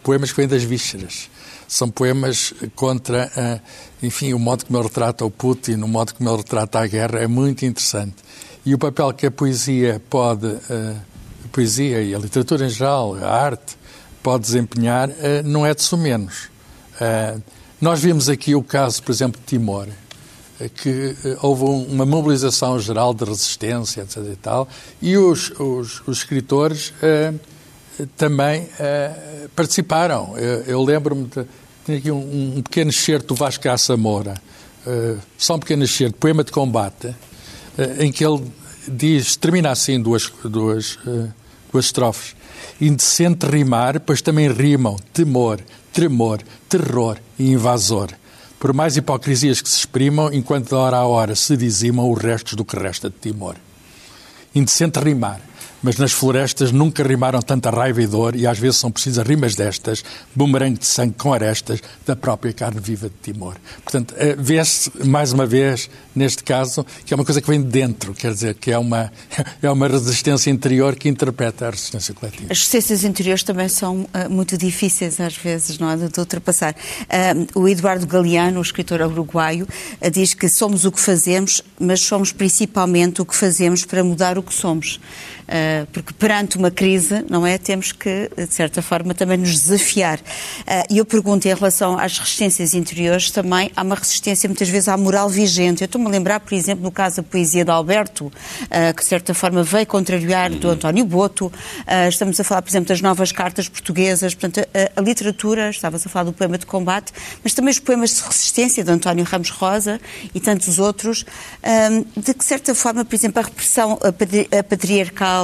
poemas 0.04 0.32
que 0.32 0.38
vêm 0.38 0.48
das 0.48 0.64
vísceras. 0.64 1.30
São 1.68 1.90
poemas 1.90 2.54
contra, 2.76 3.62
enfim, 4.04 4.34
o 4.34 4.40
modo 4.40 4.66
como 4.66 4.78
ele 4.78 4.88
retrata 4.88 5.24
o 5.26 5.32
Putin, 5.32 5.76
o 5.76 5.88
modo 5.88 6.14
como 6.14 6.30
ele 6.30 6.38
retrata 6.38 6.80
a 6.80 6.88
guerra, 6.88 7.20
é 7.20 7.28
muito 7.28 7.66
interessante. 7.66 8.16
E 8.66 8.74
o 8.74 8.78
papel 8.78 9.12
que 9.14 9.26
a 9.26 9.32
poesia 9.32 10.02
pode, 10.10 10.48
a 10.48 11.48
poesia 11.52 12.02
e 12.02 12.14
a 12.14 12.20
literatura 12.20 12.66
em 12.66 12.70
geral, 12.70 13.16
a 13.16 13.28
arte, 13.28 13.78
pode 14.22 14.44
desempenhar, 14.44 15.10
não 15.44 15.66
é 15.66 15.74
de 15.74 15.82
sumenos. 15.82 16.50
Nós 17.80 18.00
vimos 18.00 18.30
aqui 18.30 18.54
o 18.54 18.62
caso, 18.62 19.02
por 19.02 19.12
exemplo, 19.12 19.40
de 19.40 19.48
Timor, 19.48 19.88
que 20.70 21.16
houve 21.42 21.64
uma 21.64 22.06
mobilização 22.06 22.80
geral 22.80 23.14
de 23.14 23.24
resistência, 23.26 24.02
etc. 24.02 24.18
e 24.32 24.36
tal, 24.36 24.68
e 25.02 25.18
os, 25.18 25.52
os, 25.60 26.02
os 26.08 26.18
escritores 26.20 26.94
também 28.18 28.64
uh, 28.64 29.50
participaram. 29.56 30.38
Eu, 30.38 30.62
eu 30.64 30.84
lembro-me 30.84 31.26
de. 31.26 31.46
Tinha 31.86 31.98
aqui 31.98 32.12
um, 32.12 32.58
um 32.58 32.62
pequeno 32.62 32.92
excerto 32.92 33.30
do 33.30 33.36
Vasco 33.36 33.64
Caça 33.64 33.98
Moura, 33.98 34.36
uh, 34.86 35.20
só 35.38 35.56
um 35.56 35.60
pequeno 35.60 35.84
excerto, 35.84 36.16
poema 36.18 36.44
de 36.44 36.52
combate, 36.52 37.08
uh, 37.08 37.16
em 38.04 38.12
que 38.12 38.24
ele 38.24 38.44
diz, 38.88 39.36
termina 39.36 39.72
assim 39.72 40.00
duas, 40.00 40.32
duas, 40.44 41.00
duas 41.72 41.86
estrofes. 41.86 42.36
Indecente 42.80 43.46
rimar, 43.46 44.00
pois 44.00 44.22
também 44.22 44.52
rimam 44.52 44.96
temor, 45.14 45.60
tremor, 45.92 46.42
terror 46.70 47.18
e 47.38 47.52
invasor. 47.52 48.10
Por 48.62 48.74
mais 48.74 48.96
hipocrisias 48.96 49.60
que 49.60 49.68
se 49.68 49.80
exprimam, 49.80 50.32
enquanto 50.32 50.70
de 50.70 50.76
hora 50.76 50.98
a 50.98 51.08
hora 51.08 51.34
se 51.34 51.58
dizimam 51.58 52.12
os 52.12 52.22
restos 52.22 52.54
do 52.54 52.64
que 52.64 52.78
resta 52.78 53.10
de 53.10 53.16
Timor. 53.16 53.56
Indecente 54.54 55.00
rimar 55.00 55.42
mas 55.82 55.98
nas 55.98 56.12
florestas 56.12 56.72
nunca 56.72 57.04
rimaram 57.04 57.42
tanta 57.42 57.70
raiva 57.70 58.02
e 58.02 58.08
dor, 58.08 58.36
e 58.36 58.46
às 58.46 58.60
vezes 58.60 58.78
são 58.78 58.92
precisas 58.92 59.26
rimas 59.26 59.56
destas, 59.56 60.04
bumerangue 60.36 60.80
de 60.80 60.86
sangue 60.86 61.16
com 61.18 61.34
arestas, 61.34 61.82
da 62.06 62.16
própria 62.16 62.54
carne 62.54 62.80
viva 62.80 63.10
de 63.10 63.16
Timor. 63.22 63.56
Portanto, 63.84 64.14
eh, 64.18 64.36
vê-se, 64.38 64.92
mais 65.06 65.34
uma 65.34 65.46
vez, 65.46 65.90
neste 66.16 66.44
caso, 66.44 66.86
que 67.06 67.14
é 67.14 67.16
uma 67.16 67.26
coisa 67.26 67.42
que 67.42 67.48
vem 67.48 67.62
de 67.62 67.68
dentro, 67.68 68.14
quer 68.14 68.34
dizer, 68.34 68.56
que 68.56 68.72
é 68.72 68.78
uma, 68.78 69.12
é 69.62 69.70
uma 69.70 69.88
resistência 69.88 70.50
interior 70.50 70.96
que 70.96 71.10
interpreta 71.10 71.68
a 71.68 71.72
resistência 71.72 72.14
coletiva. 72.14 72.52
As 72.52 72.60
resistências 72.60 73.04
interiores 73.04 73.44
também 73.44 73.68
são 73.68 74.02
uh, 74.02 74.30
muito 74.30 74.58
difíceis, 74.58 75.20
às 75.20 75.36
vezes, 75.36 75.80
não 75.80 75.90
é, 75.90 75.96
de, 75.96 76.20
ultrapassar. 76.20 76.76
Uh, 76.76 77.60
o 77.60 77.68
Eduardo 77.68 78.06
Galeano, 78.06 78.60
o 78.60 78.62
escritor 78.62 79.02
uruguaio, 79.02 79.68
uh, 80.02 80.12
diz 80.12 80.34
que 80.34 80.48
somos 80.50 80.86
o 80.86 80.92
que 80.92 81.00
fazemos, 81.00 81.62
mas 81.80 82.02
somos 82.02 82.32
principalmente 82.32 83.22
o 83.22 83.26
que 83.26 83.36
fazemos 83.36 83.86
para 83.86 84.04
mudar 84.04 84.38
o 84.38 84.44
que 84.44 84.54
somos. 84.54 85.00
Eh, 85.54 85.86
porque 85.92 86.14
perante 86.14 86.58
uma 86.58 86.72
crise, 86.72 87.26
não 87.30 87.46
é, 87.46 87.58
temos 87.58 87.92
que, 87.92 88.32
de 88.38 88.54
certa 88.54 88.82
forma, 88.82 89.14
também 89.14 89.38
nos 89.38 89.52
desafiar. 89.52 90.18
Eh, 90.66 90.84
e 90.92 90.98
eu 90.98 91.06
pergunto, 91.06 91.46
em 91.46 91.54
relação 91.54 92.00
às 92.00 92.18
resistências 92.18 92.74
interiores, 92.74 93.30
também 93.32 93.70
há 93.76 93.82
uma 93.82 93.96
resistência, 93.96 94.48
muitas 94.48 94.70
vezes, 94.70 94.88
à 94.88 94.96
moral 94.96 95.28
vigente. 95.28 95.82
Eu 95.82 95.88
estou-me 95.88 96.08
a 96.08 96.10
lembrar, 96.10 96.40
por 96.40 96.54
exemplo, 96.54 96.86
no 96.86 96.92
caso 96.92 97.18
da 97.18 97.24
poesia 97.24 97.66
de 97.66 97.72
Alberto, 97.72 98.32
eh, 98.70 98.94
que, 98.94 99.02
de 99.04 99.10
certa 99.10 99.34
forma, 99.34 99.62
veio 99.62 99.86
contrariar 99.86 100.50
do. 100.52 100.72
António 100.72 101.04
Boto. 101.04 101.52
Estamos 102.08 102.40
a 102.40 102.46
falar, 102.46 102.62
por 102.62 102.70
exemplo, 102.70 102.88
das 102.88 103.02
novas 103.02 103.34
cartas 103.34 103.68
portuguesas. 103.68 104.34
Portanto, 104.34 104.66
a, 104.96 105.02
literatura, 105.02 105.70
estavas 105.70 106.06
a 106.06 106.10
falar 106.10 106.24
do 106.24 106.32
poema 106.32 106.58
de 106.58 106.66
combate, 106.66 107.12
mas 107.44 107.54
também 107.54 107.72
os 107.72 107.80
poemas 107.80 108.16
de 108.16 108.22
resistência 108.22 108.82
de 108.82 108.90
António 108.90 109.26
Ramos 109.26 109.50
Rosa 109.50 110.00
e 110.34 110.40
tantos 110.40 110.80
outros, 110.80 111.26
de 112.16 112.34
que, 112.34 112.40
de 112.40 112.46
certa 112.46 112.74
forma, 112.74 113.04
por 113.04 113.14
exemplo, 113.14 113.42
a 113.42 113.44
repressão 113.44 114.00
patriarcal 114.70 115.41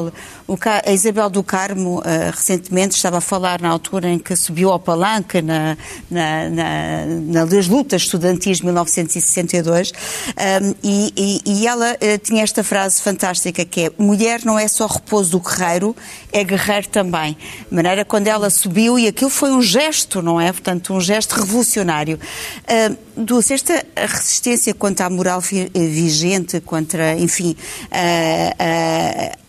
a 0.85 0.91
Isabel 0.91 1.29
do 1.29 1.43
Carmo, 1.43 1.99
uh, 1.99 2.03
recentemente, 2.31 2.95
estava 2.95 3.17
a 3.17 3.21
falar 3.21 3.61
na 3.61 3.69
altura 3.69 4.09
em 4.09 4.19
que 4.19 4.35
subiu 4.35 4.71
ao 4.71 4.79
palanque 4.79 5.41
na, 5.41 5.77
na, 6.09 6.49
na, 6.49 7.45
nas 7.45 7.67
lutas 7.67 8.03
estudantis 8.03 8.57
de 8.57 8.65
1962, 8.65 9.91
um, 9.91 10.75
e, 10.83 11.13
e, 11.17 11.41
e, 11.45 11.67
ela 11.67 11.93
uh, 11.93 12.17
tinha 12.19 12.43
esta 12.43 12.63
frase 12.63 13.01
fantástica 13.01 13.65
que 13.65 13.85
é 13.85 13.91
mulher 13.97 14.41
não 14.45 14.57
é 14.57 14.67
só 14.67 14.85
repouso 14.85 15.31
do 15.31 15.39
guerreiro, 15.39 15.95
é 16.31 16.43
guerreiro 16.43 16.87
também. 16.87 17.37
De 17.69 17.75
maneira 17.75 18.05
quando 18.05 18.27
ela 18.27 18.49
subiu, 18.49 18.97
e 18.97 19.07
aquilo 19.07 19.29
foi 19.29 19.51
um 19.51 19.61
gesto, 19.61 20.21
não 20.21 20.39
é? 20.39 20.51
Portanto, 20.51 20.93
um 20.93 21.01
gesto 21.01 21.33
revolucionário. 21.33 22.19
Uh, 22.63 23.07
Dulce, 23.17 23.53
esta 23.53 23.83
resistência 23.95 24.73
quanto 24.75 25.01
à 25.01 25.09
moral 25.09 25.41
vigente, 25.41 26.61
contra, 26.61 27.15
enfim, 27.15 27.55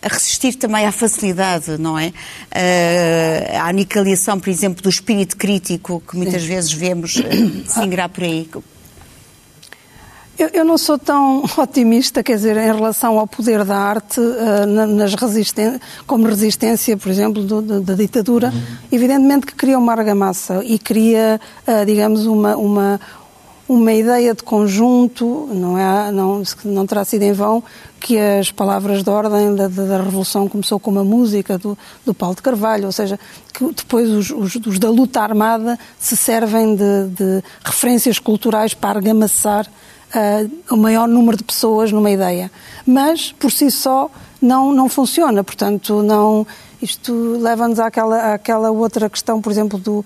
a 0.01 0.07
resistir 0.07 0.55
também 0.55 0.85
à 0.85 0.91
facilidade, 0.91 1.77
não 1.77 1.97
é? 1.97 2.07
Uh, 2.07 3.57
a 3.57 3.67
aniquilação, 3.67 4.39
por 4.39 4.49
exemplo, 4.49 4.81
do 4.81 4.89
espírito 4.89 5.35
crítico 5.35 6.01
que 6.07 6.15
muitas 6.15 6.41
Sim. 6.41 6.47
vezes 6.47 6.71
vemos 6.71 7.15
uh, 7.17 7.23
se 7.67 7.79
ingrar 7.81 8.09
por 8.09 8.23
aí. 8.23 8.49
Eu, 10.37 10.47
eu, 10.53 10.63
não 10.63 10.77
sou 10.77 10.97
tão 10.97 11.43
otimista, 11.59 12.23
quer 12.23 12.37
dizer, 12.37 12.55
em 12.55 12.73
relação 12.73 13.19
ao 13.19 13.27
poder 13.27 13.65
da 13.65 13.75
arte 13.75 14.21
uh, 14.21 14.65
nas 14.65 15.13
resisten 15.13 15.81
como 16.07 16.25
resistência, 16.27 16.95
por 16.95 17.11
exemplo, 17.11 17.43
do, 17.43 17.61
do, 17.61 17.81
da 17.81 17.93
ditadura. 17.93 18.47
Uhum. 18.47 18.61
Evidentemente 18.89 19.45
que 19.45 19.53
cria 19.53 19.77
uma 19.77 19.91
argamassa 19.91 20.63
e 20.63 20.79
cria, 20.79 21.41
uh, 21.67 21.85
digamos, 21.85 22.25
uma, 22.25 22.55
uma, 22.55 23.01
uma 23.69 23.93
ideia 23.93 24.33
de 24.33 24.41
conjunto, 24.41 25.47
não, 25.53 25.77
é, 25.77 26.11
não, 26.11 26.41
não 26.65 26.87
terá 26.87 27.05
sido 27.05 27.21
em 27.21 27.31
vão 27.31 27.63
que 27.99 28.17
as 28.17 28.51
palavras 28.51 29.03
de 29.03 29.09
ordem 29.11 29.55
da, 29.55 29.67
da 29.67 30.01
Revolução 30.01 30.47
começou 30.47 30.79
com 30.79 30.89
uma 30.89 31.03
música 31.03 31.55
do, 31.55 31.77
do 32.03 32.11
Paulo 32.11 32.35
de 32.35 32.41
Carvalho, 32.41 32.87
ou 32.87 32.91
seja, 32.91 33.19
que 33.53 33.63
depois 33.71 34.09
os, 34.09 34.31
os, 34.31 34.55
os 34.55 34.79
da 34.79 34.89
luta 34.89 35.21
armada 35.21 35.77
se 35.99 36.17
servem 36.17 36.75
de, 36.75 37.09
de 37.09 37.43
referências 37.63 38.17
culturais 38.17 38.73
para 38.73 38.97
argamassar 38.97 39.67
uh, 39.67 40.73
o 40.73 40.77
maior 40.77 41.07
número 41.07 41.37
de 41.37 41.43
pessoas 41.43 41.91
numa 41.91 42.09
ideia. 42.09 42.49
Mas, 42.87 43.31
por 43.33 43.51
si 43.51 43.69
só, 43.69 44.09
não, 44.41 44.73
não 44.73 44.89
funciona. 44.89 45.43
Portanto, 45.43 46.01
não, 46.01 46.47
isto 46.81 47.37
leva-nos 47.39 47.79
àquela, 47.79 48.33
àquela 48.33 48.71
outra 48.71 49.09
questão, 49.09 49.41
por 49.41 49.51
exemplo, 49.51 49.77
do, 49.77 50.05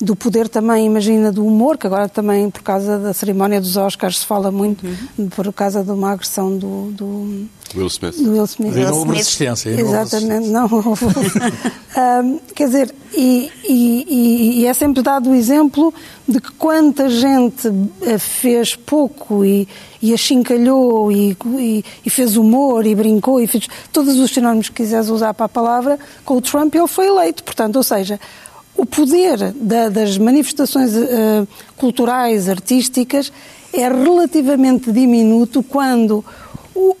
do 0.00 0.16
poder 0.16 0.48
também, 0.48 0.86
imagina, 0.86 1.30
do 1.30 1.44
humor, 1.44 1.78
que 1.78 1.86
agora 1.86 2.08
também, 2.08 2.50
por 2.50 2.62
causa 2.62 2.98
da 2.98 3.12
cerimónia 3.12 3.60
dos 3.60 3.76
Oscars, 3.76 4.18
se 4.18 4.26
fala 4.26 4.50
muito, 4.50 4.86
uhum. 5.18 5.28
por 5.28 5.52
causa 5.52 5.84
de 5.84 5.90
uma 5.90 6.12
agressão 6.12 6.56
do, 6.56 6.90
do 6.92 7.48
Will 7.74 7.86
Smith. 7.86 8.16
Do 8.16 8.32
Will 8.32 8.44
Smith. 8.44 8.74
não 8.74 8.98
houve 8.98 9.12
resistência. 9.16 9.70
Exatamente, 9.70 10.48
não 10.48 10.64
houve. 10.64 11.04
um, 11.06 12.38
quer 12.54 12.66
dizer, 12.66 12.94
e, 13.12 13.50
e, 13.64 14.60
e, 14.60 14.66
é 14.66 14.74
sempre 14.74 15.02
dado 15.02 15.30
o 15.30 15.34
exemplo 15.34 15.92
de 16.26 16.40
que 16.40 16.50
quanta 16.52 17.08
gente 17.08 17.70
eh, 18.02 18.18
fez 18.18 18.74
pouco 18.74 19.44
e, 19.44 19.68
e 20.04 20.12
achincalhou 20.12 21.10
e, 21.10 21.34
e, 21.58 21.84
e, 22.04 22.10
fez 22.10 22.36
humor 22.36 22.86
e 22.86 22.94
brincou 22.94 23.40
e 23.40 23.46
fez 23.46 23.66
todos 23.90 24.18
os 24.18 24.30
sinónimos 24.30 24.68
que 24.68 24.82
quiseres 24.82 25.08
usar 25.08 25.32
para 25.32 25.46
a 25.46 25.48
palavra, 25.48 25.98
com 26.26 26.36
o 26.36 26.42
Trump 26.42 26.74
ele 26.74 26.86
foi 26.86 27.06
eleito. 27.06 27.42
Portanto, 27.42 27.76
ou 27.76 27.82
seja, 27.82 28.20
o 28.76 28.84
poder 28.84 29.52
da, 29.54 29.88
das 29.88 30.18
manifestações 30.18 30.94
uh, 30.94 31.48
culturais, 31.78 32.50
artísticas, 32.50 33.32
é 33.72 33.88
relativamente 33.88 34.92
diminuto 34.92 35.62
quando 35.62 36.22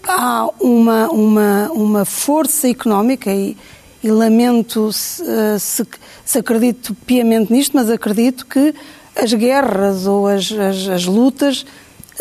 há 0.08 0.48
uma, 0.58 1.10
uma, 1.10 1.70
uma 1.72 2.04
força 2.06 2.70
económica, 2.70 3.30
e, 3.30 3.54
e 4.02 4.10
lamento 4.10 4.90
se, 4.94 5.22
uh, 5.22 5.58
se, 5.58 5.86
se, 6.24 6.38
acredito 6.38 6.96
piamente 7.04 7.52
nisto, 7.52 7.76
mas 7.76 7.90
acredito 7.90 8.46
que 8.46 8.74
as 9.14 9.30
guerras 9.34 10.06
ou 10.06 10.26
as, 10.26 10.50
as, 10.50 10.88
as 10.88 11.04
lutas 11.04 11.66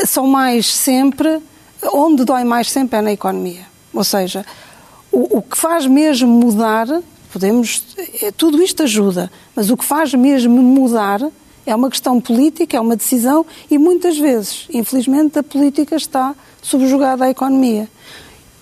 são 0.05 0.27
mais 0.27 0.73
sempre, 0.73 1.41
onde 1.91 2.23
dói 2.23 2.43
mais 2.43 2.69
sempre 2.69 2.99
é 2.99 3.01
na 3.01 3.11
economia. 3.11 3.65
Ou 3.93 4.03
seja, 4.03 4.45
o, 5.11 5.37
o 5.37 5.41
que 5.41 5.57
faz 5.57 5.85
mesmo 5.85 6.27
mudar 6.27 6.87
Podemos, 7.33 7.83
é, 8.21 8.29
tudo 8.29 8.61
isto 8.61 8.83
ajuda, 8.83 9.31
mas 9.55 9.71
o 9.71 9.75
que 9.75 9.83
faz 9.83 10.13
mesmo 10.13 10.61
mudar 10.61 11.19
é 11.65 11.75
uma 11.75 11.89
questão 11.89 12.21
política, 12.21 12.77
é 12.77 12.79
uma 12.79 12.95
decisão 12.95 13.43
e 13.71 13.77
muitas 13.79 14.19
vezes, 14.19 14.67
infelizmente, 14.71 15.39
a 15.39 15.41
política 15.41 15.95
está 15.95 16.35
subjugada 16.61 17.25
à 17.25 17.31
economia. 17.31 17.89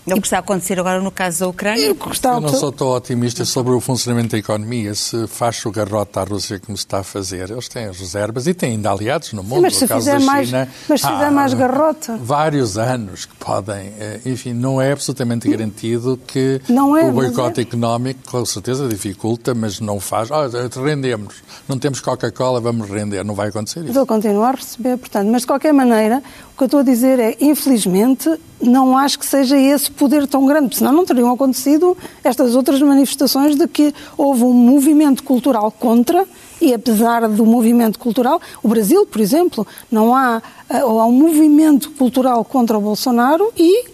É 0.07 0.15
o 0.15 0.19
que 0.19 0.25
está 0.25 0.37
a 0.37 0.39
acontecer 0.39 0.79
agora 0.79 0.99
no 0.99 1.11
caso 1.11 1.41
da 1.41 1.47
Ucrânia? 1.47 1.85
Eu, 1.85 1.95
eu 1.95 2.41
não 2.41 2.49
sou 2.49 2.71
tão 2.71 2.87
otimista 2.87 3.45
sobre 3.45 3.71
o 3.73 3.79
funcionamento 3.79 4.29
da 4.29 4.37
economia. 4.39 4.95
Se 4.95 5.27
faz 5.27 5.63
o 5.63 5.71
garrote 5.71 6.17
à 6.17 6.23
Rússia 6.23 6.59
como 6.59 6.75
se 6.75 6.83
está 6.83 6.99
a 6.99 7.03
fazer, 7.03 7.51
eles 7.51 7.67
têm 7.67 7.85
as 7.85 7.99
reservas 7.99 8.47
e 8.47 8.53
têm 8.53 8.71
ainda 8.71 8.89
aliados 8.89 9.31
no 9.33 9.43
mundo. 9.43 9.57
Sim, 9.57 9.61
mas 9.61 9.75
se 9.75 9.87
fizer, 9.87 10.19
mais, 10.19 10.47
China, 10.47 10.67
mas 10.89 11.01
se 11.01 11.07
fizer 11.07 11.31
mais 11.31 11.53
garrota. 11.53 12.17
Vários 12.17 12.79
anos 12.79 13.25
que 13.25 13.35
podem. 13.35 13.93
Eh, 13.99 14.21
enfim, 14.25 14.53
não 14.53 14.81
é 14.81 14.91
absolutamente 14.91 15.47
garantido 15.47 16.19
que 16.25 16.59
é, 16.67 16.81
o 16.81 17.11
boicote 17.11 17.59
é. 17.59 17.63
económico, 17.63 18.21
com 18.25 18.43
certeza, 18.43 18.87
dificulta, 18.87 19.53
mas 19.53 19.79
não 19.79 19.99
faz. 19.99 20.29
Oh, 20.31 20.81
rendemos. 20.83 21.35
Não 21.67 21.77
temos 21.77 21.99
Coca-Cola, 21.99 22.59
vamos 22.59 22.89
render. 22.89 23.23
Não 23.23 23.35
vai 23.35 23.49
acontecer 23.49 23.83
isso. 23.83 23.93
Vou 23.93 24.07
continuar 24.07 24.55
a 24.55 24.57
receber, 24.57 24.97
portanto. 24.97 25.29
Mas 25.29 25.41
de 25.41 25.47
qualquer 25.47 25.73
maneira, 25.73 26.23
o 26.53 26.57
que 26.57 26.63
eu 26.63 26.65
estou 26.65 26.79
a 26.79 26.83
dizer 26.83 27.19
é, 27.19 27.37
infelizmente, 27.39 28.27
não 28.61 28.97
acho 28.97 29.19
que 29.19 29.25
seja 29.25 29.57
esse 29.57 29.90
poder 29.91 30.27
tão 30.27 30.45
grande, 30.45 30.67
porque 30.67 30.77
senão 30.77 30.91
não 30.91 31.05
teriam 31.05 31.31
acontecido 31.31 31.97
estas 32.23 32.55
outras 32.55 32.81
manifestações 32.81 33.55
de 33.55 33.67
que 33.67 33.93
houve 34.17 34.43
um 34.43 34.53
movimento 34.53 35.23
cultural 35.23 35.71
contra, 35.71 36.25
e 36.59 36.73
apesar 36.73 37.27
do 37.27 37.45
movimento 37.45 37.97
cultural, 37.99 38.41
o 38.61 38.67
Brasil, 38.67 39.05
por 39.05 39.21
exemplo, 39.21 39.65
não 39.91 40.15
há, 40.15 40.41
eh, 40.69 40.83
ou 40.83 40.99
há 40.99 41.05
um 41.05 41.11
movimento 41.11 41.91
cultural 41.91 42.43
contra 42.45 42.77
o 42.77 42.81
Bolsonaro 42.81 43.51
e 43.57 43.91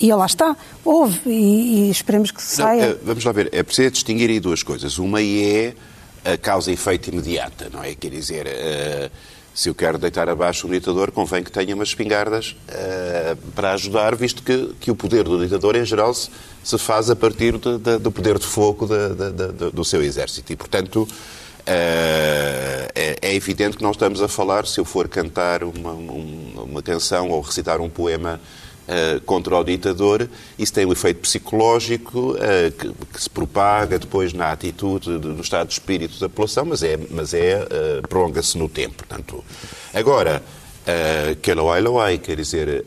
e 0.00 0.12
lá 0.12 0.26
está, 0.26 0.56
houve, 0.84 1.18
e, 1.26 1.88
e 1.88 1.90
esperemos 1.90 2.30
que 2.30 2.40
saia. 2.40 2.86
Não, 2.86 2.92
eh, 2.92 2.98
vamos 3.02 3.24
lá 3.24 3.32
ver, 3.32 3.48
é 3.52 3.64
preciso 3.64 3.90
distinguir 3.90 4.30
aí 4.30 4.38
duas 4.38 4.62
coisas. 4.62 4.96
Uma 4.96 5.20
é 5.20 5.74
a 6.24 6.36
causa 6.36 6.70
e 6.70 6.74
efeito 6.74 7.08
imediata, 7.10 7.68
não 7.72 7.82
é? 7.82 7.94
Quer 7.94 8.10
dizer, 8.10 8.46
uh, 8.46 9.10
se 9.58 9.68
eu 9.68 9.74
quero 9.74 9.98
deitar 9.98 10.28
abaixo 10.28 10.68
um 10.68 10.70
ditador, 10.70 11.10
convém 11.10 11.42
que 11.42 11.50
tenha 11.50 11.74
umas 11.74 11.88
espingardas 11.88 12.54
uh, 12.68 13.36
para 13.56 13.72
ajudar, 13.72 14.14
visto 14.14 14.40
que, 14.40 14.72
que 14.78 14.88
o 14.88 14.94
poder 14.94 15.24
do 15.24 15.36
ditador, 15.36 15.74
em 15.74 15.84
geral, 15.84 16.14
se, 16.14 16.30
se 16.62 16.78
faz 16.78 17.10
a 17.10 17.16
partir 17.16 17.58
de, 17.58 17.76
de, 17.76 17.98
do 17.98 18.12
poder 18.12 18.38
de 18.38 18.46
fogo 18.46 18.86
de, 18.86 19.72
do 19.72 19.84
seu 19.84 20.00
exército. 20.00 20.52
E, 20.52 20.54
portanto, 20.54 21.02
uh, 21.02 21.08
é, 21.66 23.18
é, 23.20 23.34
evidente 23.34 23.76
que 23.76 23.82
não 23.82 23.90
estamos 23.90 24.22
a 24.22 24.28
falar, 24.28 24.64
se 24.64 24.78
eu 24.78 24.84
for 24.84 25.08
cantar 25.08 25.64
uma, 25.64 25.90
uma, 25.90 26.62
uma 26.62 26.80
canção 26.80 27.28
ou 27.30 27.40
recitar 27.40 27.80
um 27.80 27.90
poema 27.90 28.40
uh, 28.88 29.20
contra 29.22 29.56
o 29.56 29.62
ditador, 29.62 30.28
isso 30.58 30.72
tem 30.72 30.86
um 30.86 30.92
efeito 30.92 31.20
psicológico 31.20 32.32
uh, 32.32 32.72
que, 32.72 32.88
que, 33.12 33.22
se 33.22 33.30
propaga 33.30 33.98
depois 33.98 34.32
na 34.32 34.50
atitude, 34.50 35.10
no 35.10 35.40
estado 35.40 35.68
de 35.68 35.74
espírito 35.74 36.18
da 36.18 36.28
população, 36.28 36.64
mas 36.64 36.82
é, 36.82 36.98
mas 37.10 37.34
é 37.34 37.62
uh, 37.62 38.08
prolonga-se 38.08 38.56
no 38.56 38.68
tempo. 38.68 38.96
Portanto, 38.96 39.44
agora, 39.92 40.42
uh, 40.82 41.36
Keloai 41.36 42.18
quer 42.18 42.36
dizer, 42.36 42.84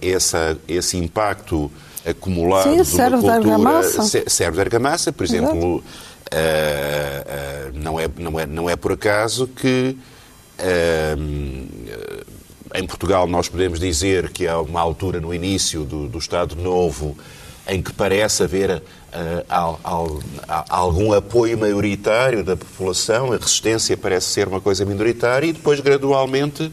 essa, 0.00 0.56
esse 0.66 0.96
impacto 0.96 1.70
acumulado 2.04 2.70
Sim, 2.70 2.82
serve 2.84 3.18
cultura, 3.18 3.40
de 3.40 3.50
argamassa. 3.50 4.22
serve 4.26 4.56
de 4.56 4.60
argamassa, 4.60 5.12
por 5.12 5.24
exemplo, 5.24 5.84
não, 7.74 8.00
é, 8.00 8.08
não, 8.18 8.40
é, 8.40 8.46
não 8.46 8.70
é 8.70 8.74
por 8.74 8.92
acaso 8.92 9.46
que 9.46 9.96
em 12.74 12.86
Portugal, 12.86 13.26
nós 13.26 13.48
podemos 13.48 13.78
dizer 13.78 14.30
que 14.30 14.46
há 14.46 14.60
uma 14.60 14.80
altura 14.80 15.20
no 15.20 15.34
início 15.34 15.84
do, 15.84 16.08
do 16.08 16.18
Estado 16.18 16.56
Novo 16.56 17.16
em 17.68 17.80
que 17.80 17.92
parece 17.92 18.42
haver 18.42 18.70
uh, 18.70 18.82
al, 19.48 19.80
al, 19.84 20.20
algum 20.68 21.12
apoio 21.12 21.56
maioritário 21.56 22.42
da 22.42 22.56
população, 22.56 23.32
a 23.32 23.36
resistência 23.36 23.96
parece 23.96 24.26
ser 24.26 24.48
uma 24.48 24.60
coisa 24.60 24.84
minoritária, 24.84 25.46
e 25.46 25.52
depois, 25.52 25.78
gradualmente, 25.80 26.72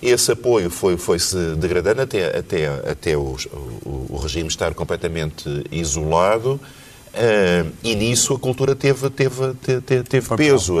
esse 0.00 0.32
apoio 0.32 0.70
foi, 0.70 0.96
foi 0.96 1.18
se 1.18 1.36
degradando 1.56 2.00
até, 2.00 2.38
até, 2.38 2.66
até 2.90 3.16
o, 3.16 3.36
o, 3.52 4.06
o 4.08 4.16
regime 4.16 4.48
estar 4.48 4.72
completamente 4.72 5.64
isolado 5.70 6.58
Uh, 7.12 7.72
e 7.82 7.96
nisso 7.96 8.34
a 8.34 8.38
cultura 8.38 8.76
teve, 8.76 9.10
teve, 9.10 9.54
teve, 9.84 10.02
teve 10.04 10.36
peso. 10.36 10.80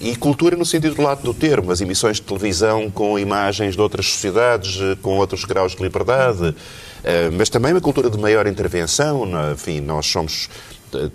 e 0.00 0.14
cultura 0.14 0.56
no 0.56 0.64
sentido 0.64 0.94
do 0.94 1.02
lado 1.02 1.22
do 1.22 1.34
termo, 1.34 1.72
as 1.72 1.80
emissões 1.80 2.16
de 2.16 2.22
televisão 2.22 2.88
com 2.90 3.18
imagens 3.18 3.74
de 3.74 3.80
outras 3.80 4.06
sociedades, 4.06 4.80
eh, 4.80 4.96
com 5.02 5.18
outros 5.18 5.44
graus 5.44 5.74
de 5.74 5.82
liberdade, 5.82 6.48
uh, 6.48 6.54
mas 7.36 7.48
também 7.48 7.72
uma 7.72 7.80
cultura 7.80 8.08
de 8.08 8.16
maior 8.16 8.46
intervenção. 8.46 9.28
Enfim, 9.52 9.80
nós 9.80 10.06
somos 10.06 10.48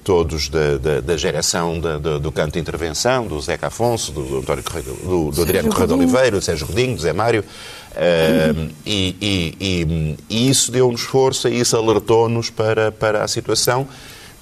todos 0.04 0.50
da, 0.50 0.78
da, 0.78 1.00
da 1.00 1.16
geração 1.16 1.80
da, 1.80 1.98
do 1.98 2.32
canto 2.34 2.54
de 2.54 2.60
intervenção, 2.60 3.28
do 3.28 3.40
Zeca 3.40 3.68
Afonso, 3.68 4.12
do, 4.12 4.40
António 4.40 4.62
Correio, 4.62 4.86
do, 4.86 5.32
do 5.32 5.42
Adriano 5.42 5.70
Correio 5.70 5.88
de 5.88 5.94
Oliveira, 5.94 6.32
do 6.32 6.42
Sérgio 6.42 6.68
Rodinho, 6.68 6.96
do 6.98 7.02
Zé 7.02 7.14
Mário. 7.14 7.46
E, 8.86 9.16
e, 9.20 9.56
e, 9.60 10.18
e, 10.30 10.50
isso 10.50 10.72
deu-nos 10.72 11.02
força 11.02 11.50
isso 11.50 11.76
alertou-nos 11.76 12.50
para, 12.50 12.92
para 12.92 13.24
a 13.24 13.28
situação 13.28 13.88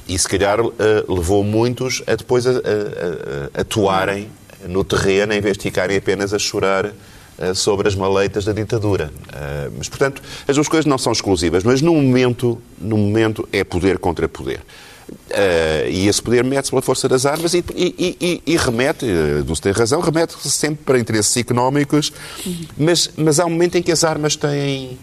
e 0.07 0.17
se 0.19 0.27
calhar 0.27 0.59
uh, 0.59 0.73
levou 1.07 1.43
muitos 1.43 2.03
a 2.05 2.15
depois 2.15 2.45
a, 2.45 2.51
a, 2.51 2.53
a, 2.53 3.61
atuarem 3.61 4.29
no 4.67 4.83
terreno 4.83 5.33
em 5.33 5.41
vez 5.41 5.57
de 5.57 5.63
ficarem 5.63 5.97
apenas 5.97 6.33
a 6.33 6.39
chorar 6.39 6.85
uh, 6.85 7.55
sobre 7.55 7.87
as 7.87 7.95
maleitas 7.95 8.45
da 8.45 8.51
ditadura. 8.51 9.11
mas, 9.77 9.89
portanto, 9.89 10.21
as 10.47 10.55
duas 10.55 10.67
coisas 10.67 10.85
não 10.85 10.97
são 10.97 11.11
exclusivas, 11.11 11.63
mas 11.63 11.81
no 11.81 11.93
momento, 11.93 12.61
no 12.77 12.97
momento 12.97 13.47
é 13.51 13.63
poder 13.63 13.97
contra 13.97 14.27
poder. 14.27 14.61
Uh, 15.09 15.89
e 15.89 16.07
esse 16.07 16.21
poder 16.21 16.43
mete-se 16.43 16.69
pela 16.69 16.81
força 16.81 17.07
das 17.07 17.25
armas 17.25 17.53
e, 17.53 17.63
e, 17.75 18.17
e, 18.19 18.41
e 18.45 18.57
remete, 18.57 19.05
uh, 19.05 19.45
não 19.45 19.55
se 19.55 19.61
tem 19.61 19.71
razão, 19.71 20.01
remete 20.01 20.33
sempre 20.49 20.83
para 20.83 20.99
interesses 20.99 21.35
económicos, 21.37 22.11
mas, 22.77 23.11
mas 23.15 23.39
há 23.39 23.45
um 23.45 23.49
momento 23.49 23.75
em 23.75 23.81
que 23.81 23.91
as 23.91 24.03
armas 24.03 24.35
têm, 24.35 24.97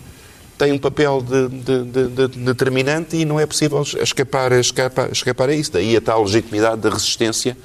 têm 0.59 0.73
um 0.73 0.79
papel 0.79 1.23
de, 1.23 1.49
de, 1.49 2.29
de 2.29 2.39
determinante 2.39 3.17
e 3.17 3.25
não 3.25 3.41
é 3.41 3.47
possível 3.47 3.83
escapar, 3.83 4.53
escapar, 4.53 5.11
escapar 5.11 5.49
a 5.49 5.55
isso. 5.55 5.73
Daí 5.73 5.97
a 5.97 6.01
tal 6.01 6.23
legitimidade 6.23 6.83
da 6.83 6.91
resistência 6.91 7.57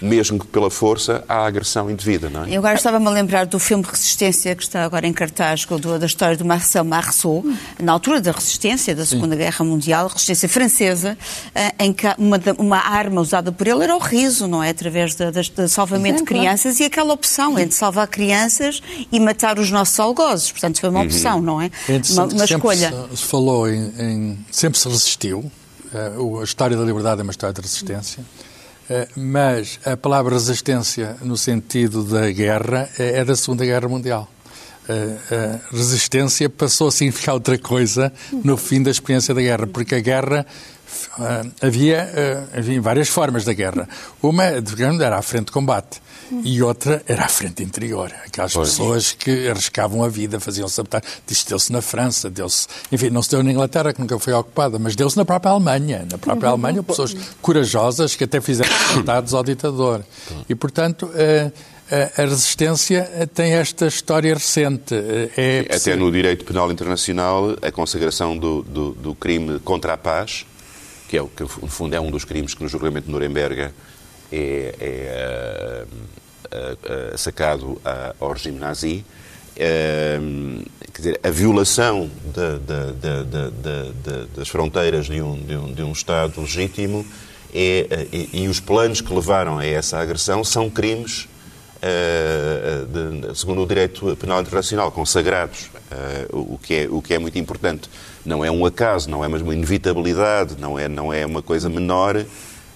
mesmo 0.00 0.38
que 0.38 0.46
pela 0.46 0.70
força, 0.70 1.24
à 1.28 1.46
agressão 1.46 1.90
indevida, 1.90 2.30
não 2.30 2.44
é? 2.44 2.50
Eu 2.50 2.58
agora 2.58 2.74
estava-me 2.74 3.06
a 3.06 3.10
lembrar 3.10 3.46
do 3.46 3.58
filme 3.58 3.84
Resistência, 3.84 4.54
que 4.54 4.62
está 4.62 4.84
agora 4.84 5.06
em 5.06 5.12
cartaz, 5.12 5.66
da 5.98 6.06
história 6.06 6.36
do 6.36 6.44
Marcel 6.44 6.84
Marceau, 6.84 7.44
na 7.80 7.92
altura 7.92 8.20
da 8.20 8.32
resistência 8.32 8.94
da 8.94 9.04
Segunda 9.04 9.34
Sim. 9.34 9.42
Guerra 9.42 9.64
Mundial, 9.64 10.08
resistência 10.08 10.48
francesa, 10.48 11.16
eh, 11.54 11.72
em 11.78 11.92
que 11.92 12.06
uma, 12.18 12.40
uma 12.58 12.78
arma 12.78 13.20
usada 13.20 13.50
por 13.52 13.66
ele 13.66 13.82
era 13.84 13.94
o 13.94 13.98
riso, 13.98 14.46
não 14.46 14.62
é? 14.62 14.70
Através 14.70 15.14
do 15.14 15.68
salvamento 15.68 16.18
Sim, 16.18 16.24
de 16.24 16.28
crianças 16.28 16.76
claro. 16.76 16.82
e 16.82 16.86
aquela 16.86 17.12
opção 17.12 17.58
entre 17.58 17.74
salvar 17.74 18.06
crianças 18.08 18.82
e 19.10 19.20
matar 19.20 19.58
os 19.58 19.70
nossos 19.70 19.98
algozes. 19.98 20.50
Portanto, 20.50 20.80
foi 20.80 20.88
uma 20.88 21.00
uhum. 21.00 21.06
opção, 21.06 21.36
uhum. 21.36 21.42
não 21.42 21.60
é? 21.60 21.70
é 21.88 22.00
uma, 22.12 22.24
uma 22.24 22.44
escolha. 22.44 22.92
Se 23.14 23.24
falou 23.24 23.68
em, 23.68 23.92
em, 23.98 24.46
Sempre 24.50 24.78
se 24.78 24.88
resistiu. 24.88 25.50
Eh, 25.92 26.12
a 26.40 26.44
história 26.44 26.76
da 26.76 26.84
liberdade 26.84 27.20
é 27.20 27.24
uma 27.24 27.30
história 27.30 27.54
de 27.54 27.60
resistência. 27.60 28.24
Mas 29.16 29.78
a 29.84 29.96
palavra 29.96 30.34
resistência, 30.34 31.16
no 31.22 31.36
sentido 31.36 32.02
da 32.04 32.30
guerra, 32.30 32.88
é, 32.98 33.18
é 33.18 33.24
da 33.24 33.36
Segunda 33.36 33.64
Guerra 33.64 33.88
Mundial. 33.88 34.28
A 34.88 35.76
resistência 35.76 36.48
passou 36.48 36.88
a 36.88 36.90
significar 36.90 37.34
outra 37.34 37.58
coisa 37.58 38.12
no 38.44 38.56
fim 38.56 38.82
da 38.82 38.90
experiência 38.90 39.34
da 39.34 39.40
guerra, 39.40 39.66
porque 39.66 39.94
a 39.94 40.00
guerra 40.00 40.46
eh, 41.20 41.66
havia, 41.66 42.10
eh, 42.14 42.44
havia 42.58 42.80
várias 42.80 43.08
formas 43.08 43.44
da 43.44 43.52
guerra. 43.52 43.88
Uma, 44.22 44.60
digamos, 44.60 45.00
era 45.00 45.18
a 45.18 45.22
frente 45.22 45.46
de 45.46 45.52
combate 45.52 46.00
e 46.44 46.62
outra 46.62 47.02
era 47.06 47.24
a 47.24 47.28
frente 47.28 47.62
interior. 47.62 48.12
Aquelas 48.26 48.52
pois. 48.52 48.70
pessoas 48.70 49.12
que 49.12 49.48
arriscavam 49.48 50.02
a 50.04 50.08
vida, 50.08 50.40
faziam 50.40 50.68
sabotar. 50.68 51.02
Isto 51.28 51.50
deu-se 51.50 51.72
na 51.72 51.82
França, 51.82 52.30
deu-se. 52.30 52.66
Enfim, 52.90 53.10
não 53.10 53.22
se 53.22 53.30
deu 53.30 53.42
na 53.42 53.50
Inglaterra, 53.50 53.92
que 53.92 54.00
nunca 54.00 54.18
foi 54.18 54.32
ocupada, 54.32 54.78
mas 54.78 54.94
deu-se 54.94 55.16
na 55.16 55.24
própria 55.24 55.52
Alemanha. 55.52 56.06
Na 56.10 56.18
própria 56.18 56.48
uhum. 56.48 56.54
Alemanha, 56.54 56.82
pessoas 56.82 57.14
corajosas 57.42 58.14
que 58.14 58.24
até 58.24 58.40
fizeram 58.40 58.74
atentados 58.90 59.34
ao 59.34 59.42
ditador. 59.42 60.04
E, 60.48 60.54
portanto. 60.54 61.10
A 61.90 62.22
resistência 62.22 63.28
tem 63.34 63.52
esta 63.52 63.86
história 63.86 64.34
recente. 64.34 64.94
É 65.36 65.66
Até 65.74 65.96
no 65.96 66.10
direito 66.12 66.44
penal 66.44 66.70
internacional, 66.70 67.56
a 67.62 67.72
consagração 67.72 68.36
do, 68.36 68.62
do, 68.62 68.92
do, 68.92 69.14
crime 69.14 69.58
contra 69.60 69.94
a 69.94 69.96
paz, 69.96 70.44
que, 71.08 71.18
é, 71.18 71.24
que 71.34 71.42
no 71.42 71.68
fundo 71.68 71.94
é 71.94 72.00
um 72.00 72.10
dos 72.10 72.24
crimes 72.24 72.54
que 72.54 72.62
no 72.62 72.68
julgamento 72.68 73.06
de 73.06 73.12
Nuremberg 73.12 73.70
é, 74.30 74.74
é 74.80 75.84
uh, 75.84 77.14
uh, 77.14 77.18
sacado 77.18 77.80
ao 78.20 78.32
regime 78.32 78.58
nazi. 78.58 79.04
Quer 79.56 80.20
dizer, 80.96 81.20
a 81.22 81.30
violação 81.30 82.10
de, 82.24 82.58
de, 82.60 83.92
de, 84.02 84.36
das 84.36 84.48
fronteiras 84.48 85.06
de 85.06 85.20
um, 85.20 85.32
um, 85.32 85.72
de 85.72 85.82
um 85.82 85.92
Estado 85.92 86.40
legítimo 86.40 87.04
é, 87.52 88.06
e, 88.12 88.42
e, 88.42 88.48
os 88.48 88.60
planos 88.60 89.00
que 89.00 89.12
levaram 89.12 89.58
a 89.58 89.64
essa 89.64 89.98
agressão 89.98 90.44
são 90.44 90.68
crimes, 90.68 91.26
segundo 93.34 93.62
o 93.62 93.66
direito 93.66 94.16
penal 94.16 94.40
internacional, 94.40 94.90
consagrados, 94.90 95.70
o, 96.32 96.58
que 96.58 96.74
é, 96.74 96.88
o 96.90 97.00
que 97.00 97.14
é 97.14 97.18
muito 97.18 97.38
importante. 97.38 97.88
Não 98.24 98.44
é 98.44 98.50
um 98.50 98.66
acaso, 98.66 99.10
não 99.10 99.24
é 99.24 99.28
mesmo 99.28 99.48
uma 99.48 99.54
inevitabilidade, 99.54 100.56
não 100.58 100.78
é, 100.78 100.88
não 100.88 101.12
é 101.12 101.24
uma 101.24 101.42
coisa 101.42 101.68
menor 101.68 102.24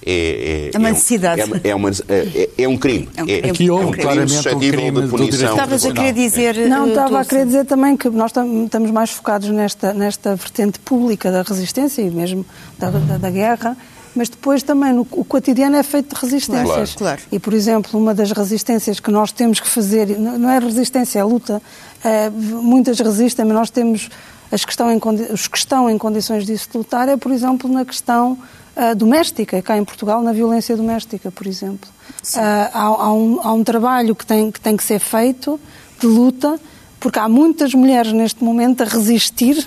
é, 0.05 0.71
é, 0.75 0.79
uma 0.79 0.91
necessidade. 0.91 1.41
É, 1.41 1.71
é, 1.71 1.75
uma, 1.75 1.91
é, 1.91 2.51
é 2.59 2.69
um 2.69 2.77
crime. 2.77 3.09
É 3.17 3.23
um 3.23 3.27
crime. 3.27 3.51
Aqui 3.51 3.71
houve 3.71 3.87
um 3.87 3.93
claramente 3.93 4.49
um 4.49 4.59
crime 4.59 5.03
de 5.03 5.09
punição. 5.09 5.51
Estavas 5.51 5.85
a 5.85 5.93
querer 5.93 6.13
dizer... 6.13 6.69
Não, 6.69 6.89
estava 6.89 7.21
a 7.21 7.25
querer 7.25 7.47
dizer 7.47 7.65
também 7.65 7.97
que 7.97 8.09
nós 8.11 8.33
estamos 8.65 8.91
mais 8.91 9.11
focados 9.11 9.49
nesta, 9.51 9.95
nesta 9.95 10.35
vertente 10.35 10.81
pública 10.81 11.31
da 11.31 11.43
resistência 11.43 12.03
e 12.03 12.11
mesmo 12.11 12.45
da, 12.79 12.91
da, 12.91 13.19
da 13.19 13.31
guerra, 13.31 13.77
mas 14.15 14.29
depois 14.29 14.63
também 14.63 14.93
no, 14.93 15.07
o 15.11 15.25
cotidiano 15.25 15.77
é 15.77 15.83
feito 15.83 16.15
de 16.15 16.21
resistências. 16.21 16.95
Claro, 16.95 16.99
claro. 16.99 17.23
E, 17.33 17.39
por 17.39 17.55
exemplo, 17.55 17.99
uma 17.99 18.15
das 18.15 18.31
resistências 18.31 19.01
que 19.01 19.11
nós 19.11 19.33
temos 19.33 19.59
que 19.59 19.69
fazer, 19.69 20.19
não 20.19 20.51
é 20.51 20.59
resistência, 20.59 21.21
é 21.21 21.25
luta, 21.25 21.63
é, 22.05 22.31
muitas 22.31 22.99
resistem, 23.01 23.45
mas 23.45 23.55
nós 23.55 23.71
temos 23.71 24.11
as 24.51 24.65
que 24.65 24.73
estão 24.73 24.93
em, 24.93 25.01
os 25.33 25.49
que 25.49 25.57
estão 25.57 25.89
em 25.89 25.97
condições 25.97 26.45
disso 26.45 26.69
de 26.71 26.79
lutar, 26.79 27.09
é, 27.09 27.17
por 27.17 27.33
exemplo, 27.33 27.71
na 27.71 27.87
questão 27.87 28.39
uh, 28.77 28.95
doméstica, 28.95 29.63
cá 29.63 29.79
em 29.79 29.85
Portugal, 29.85 30.23
na 30.23 30.33
violência 30.33 30.77
doméstica, 30.77 31.31
por 31.31 31.47
exemplo. 31.47 31.89
Uh, 32.35 32.39
há, 32.39 32.85
há, 32.85 33.13
um, 33.13 33.41
há 33.43 33.53
um 33.55 33.65
trabalho 33.65 34.15
que 34.15 34.27
tem, 34.27 34.51
que 34.51 34.61
tem 34.61 34.77
que 34.77 34.85
ser 34.85 34.99
feito 34.99 35.59
de 35.99 36.07
luta, 36.07 36.61
porque 37.01 37.19
há 37.19 37.29
muitas 37.31 37.73
mulheres 37.73 38.13
neste 38.13 38.45
momento 38.45 38.83
a 38.83 38.85
resistir, 38.85 39.67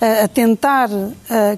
a 0.00 0.28
tentar 0.28 0.88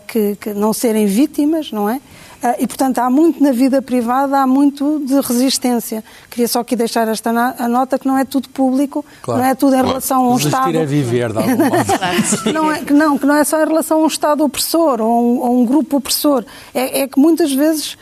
que, 0.07 0.37
que 0.37 0.55
não 0.55 0.73
serem 0.73 1.07
vítimas, 1.07 1.73
não 1.73 1.91
é? 1.91 2.01
Ah, 2.43 2.57
e, 2.59 2.67
portanto, 2.67 2.99
há 2.99 3.09
muito 3.11 3.43
na 3.43 3.53
vida 3.53 3.81
privada, 3.81 4.39
há 4.39 4.47
muito 4.47 5.03
de 5.05 5.15
resistência. 5.21 6.05
Queria 6.31 6.49
só 6.49 6.61
aqui 6.61 6.77
deixar 6.77 7.09
esta 7.09 7.31
a 7.31 7.69
nota 7.69 7.99
que 7.99 8.07
não 8.07 8.17
é 8.17 8.25
tudo 8.25 8.49
público, 8.49 9.05
claro. 9.23 9.41
não 9.41 9.49
é 9.49 9.55
tudo 9.55 9.73
em 9.75 9.79
claro. 9.79 9.89
relação 9.89 10.25
a 10.25 10.29
um 10.29 10.37
Resistir 10.37 10.49
Estado... 10.49 10.77
é 10.77 10.85
viver, 10.85 11.33
de 11.33 11.39
algum 11.39 11.57
modo. 11.65 12.53
não, 12.53 12.73
é, 12.73 12.81
não, 12.91 13.19
que 13.19 13.27
não 13.27 13.37
é 13.37 13.45
só 13.45 13.63
em 13.63 13.67
relação 13.67 14.01
a 14.01 14.05
um 14.05 14.07
Estado 14.07 14.45
opressor 14.45 15.01
ou 15.01 15.11
a 15.11 15.21
um, 15.21 15.45
a 15.45 15.51
um 15.51 15.65
grupo 15.65 15.97
opressor. 15.97 16.45
É, 16.75 17.01
é 17.01 17.09
que 17.09 17.19
muitas 17.19 17.53
vezes 17.53 17.97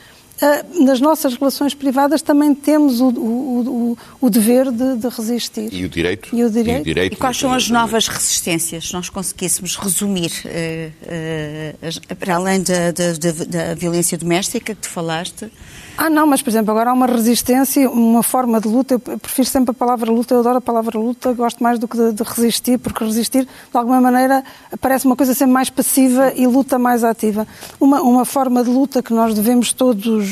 nas 0.80 1.00
nossas 1.00 1.34
relações 1.34 1.74
privadas 1.74 2.20
também 2.20 2.54
temos 2.54 3.00
o, 3.00 3.08
o, 3.08 3.92
o, 3.92 3.98
o 4.20 4.30
dever 4.30 4.70
de, 4.70 4.96
de, 4.96 5.08
resistir. 5.08 5.72
E 5.72 5.84
o 5.84 5.88
direito? 5.88 6.28
E, 6.32 6.42
o 6.42 6.50
direito. 6.50 6.78
e, 6.78 6.80
o 6.80 6.84
direito 6.84 7.12
e 7.12 7.16
quais 7.16 7.36
são 7.36 7.52
as 7.52 7.70
novas 7.70 8.08
resistências? 8.08 8.88
Se 8.88 8.92
nós 8.92 9.08
conseguíssemos 9.08 9.76
resumir, 9.76 10.32
uh, 10.44 11.88
uh, 11.88 12.16
para 12.16 12.34
além 12.34 12.62
da, 12.62 12.90
da, 12.90 13.12
da, 13.46 13.74
violência 13.74 14.18
doméstica 14.18 14.74
que 14.74 14.80
tu 14.80 14.88
falaste, 14.88 15.50
ah, 15.96 16.10
não, 16.10 16.26
mas 16.26 16.42
por 16.42 16.50
exemplo, 16.50 16.72
agora 16.72 16.90
há 16.90 16.92
uma 16.92 17.06
resistência, 17.06 17.88
uma 17.88 18.22
forma 18.22 18.60
de 18.60 18.66
luta. 18.68 18.94
Eu 18.94 19.18
prefiro 19.18 19.48
sempre 19.48 19.70
a 19.70 19.74
palavra 19.74 20.10
luta, 20.10 20.34
eu 20.34 20.40
adoro 20.40 20.58
a 20.58 20.60
palavra 20.60 20.98
luta, 20.98 21.32
gosto 21.32 21.62
mais 21.62 21.78
do 21.78 21.86
que 21.86 21.96
de, 21.96 22.12
de 22.12 22.22
resistir, 22.22 22.78
porque 22.78 23.04
resistir, 23.04 23.44
de 23.44 23.78
alguma 23.78 24.00
maneira, 24.00 24.42
parece 24.80 25.06
uma 25.06 25.14
coisa 25.14 25.34
sempre 25.34 25.52
mais 25.52 25.70
passiva 25.70 26.32
e 26.34 26.46
luta 26.46 26.78
mais 26.78 27.04
ativa. 27.04 27.46
Uma, 27.78 28.02
uma 28.02 28.24
forma 28.24 28.64
de 28.64 28.70
luta 28.70 29.02
que 29.02 29.12
nós 29.12 29.34
devemos 29.34 29.72
todos 29.72 30.28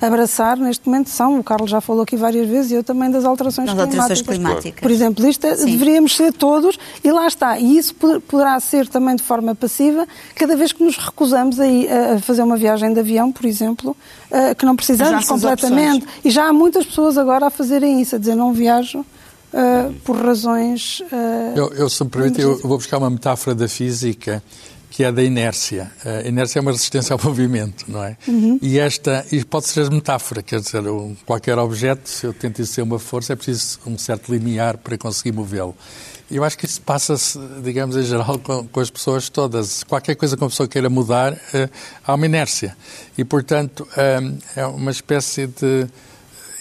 abraçar 0.00 0.56
neste 0.56 0.86
momento 0.86 1.10
são, 1.10 1.38
o 1.38 1.44
Carlos 1.44 1.70
já 1.70 1.80
falou 1.80 2.02
aqui 2.02 2.16
várias 2.16 2.48
vezes, 2.48 2.72
e 2.72 2.74
eu 2.74 2.82
também, 2.82 3.08
das 3.08 3.24
alterações, 3.24 3.70
climáticas. 3.70 4.00
alterações 4.00 4.26
climáticas. 4.26 4.80
Por 4.80 4.90
exemplo, 4.90 5.26
isto 5.26 5.46
é, 5.46 5.54
deveríamos 5.54 6.16
ser 6.16 6.32
todos, 6.32 6.76
e 7.04 7.10
lá 7.12 7.26
está. 7.26 7.58
E 7.58 7.78
isso 7.78 7.94
poderá 7.94 8.58
ser 8.58 8.88
também 8.88 9.14
de 9.14 9.22
forma 9.22 9.54
passiva, 9.54 10.06
cada 10.34 10.56
vez 10.56 10.72
que 10.72 10.82
nos 10.82 10.96
recusamos 10.96 11.58
a, 11.60 11.64
a 12.14 12.18
fazer 12.18 12.42
uma 12.42 12.56
viagem 12.56 12.92
de 12.92 12.98
avião, 12.98 13.30
por 13.30 13.46
exemplo, 13.46 13.96
eh, 14.30 14.54
que 14.54 14.66
não 14.66 14.74
precisamos 14.74 14.87
completamente. 15.26 16.06
E 16.24 16.30
já 16.30 16.48
há 16.48 16.52
muitas 16.52 16.86
pessoas 16.86 17.18
agora 17.18 17.46
a 17.46 17.50
fazerem 17.50 18.00
isso, 18.00 18.16
a 18.16 18.18
dizer 18.18 18.34
não 18.34 18.52
viajo. 18.52 19.04
Uh, 19.50 19.94
por 20.04 20.14
razões. 20.14 21.00
Uh, 21.00 21.56
eu, 21.56 21.72
eu, 21.72 21.88
se 21.88 22.04
me 22.04 22.10
permite, 22.10 22.38
eu 22.38 22.58
vou 22.58 22.76
buscar 22.76 22.98
uma 22.98 23.08
metáfora 23.08 23.56
da 23.56 23.66
física 23.66 24.42
que 24.90 25.04
é 25.04 25.12
da 25.12 25.22
inércia. 25.22 25.92
A 26.04 26.26
inércia 26.26 26.58
é 26.58 26.60
uma 26.60 26.72
resistência 26.72 27.14
ao 27.14 27.20
movimento, 27.24 27.84
não 27.88 28.02
é? 28.02 28.16
Uhum. 28.26 28.58
E 28.60 28.78
esta 28.78 29.24
e 29.30 29.44
pode 29.44 29.68
ser 29.68 29.88
metáfora, 29.90 30.42
quer 30.42 30.60
dizer, 30.60 30.82
qualquer 31.24 31.58
objeto, 31.58 32.08
se 32.08 32.26
eu 32.26 32.34
tento 32.34 32.66
ser 32.66 32.82
uma 32.82 32.98
força, 32.98 33.32
é 33.32 33.36
preciso 33.36 33.78
um 33.86 33.96
certo 33.96 34.32
limiar 34.32 34.76
para 34.76 34.98
conseguir 34.98 35.32
movê-lo. 35.32 35.74
Eu 36.30 36.44
acho 36.44 36.58
que 36.58 36.66
isso 36.66 36.80
passa-se, 36.82 37.38
digamos, 37.62 37.96
em 37.96 38.02
geral, 38.02 38.38
com, 38.38 38.66
com, 38.68 38.80
as 38.80 38.90
pessoas 38.90 39.30
todas. 39.30 39.82
Qualquer 39.82 40.14
coisa 40.14 40.36
que 40.36 40.42
uma 40.42 40.50
pessoa 40.50 40.68
queira 40.68 40.90
mudar, 40.90 41.32
uh, 41.32 41.70
há 42.06 42.14
uma 42.14 42.26
inércia. 42.26 42.76
E, 43.16 43.24
portanto, 43.24 43.88
uh, 43.92 44.38
é 44.54 44.66
uma 44.66 44.90
espécie 44.90 45.46
de. 45.46 45.86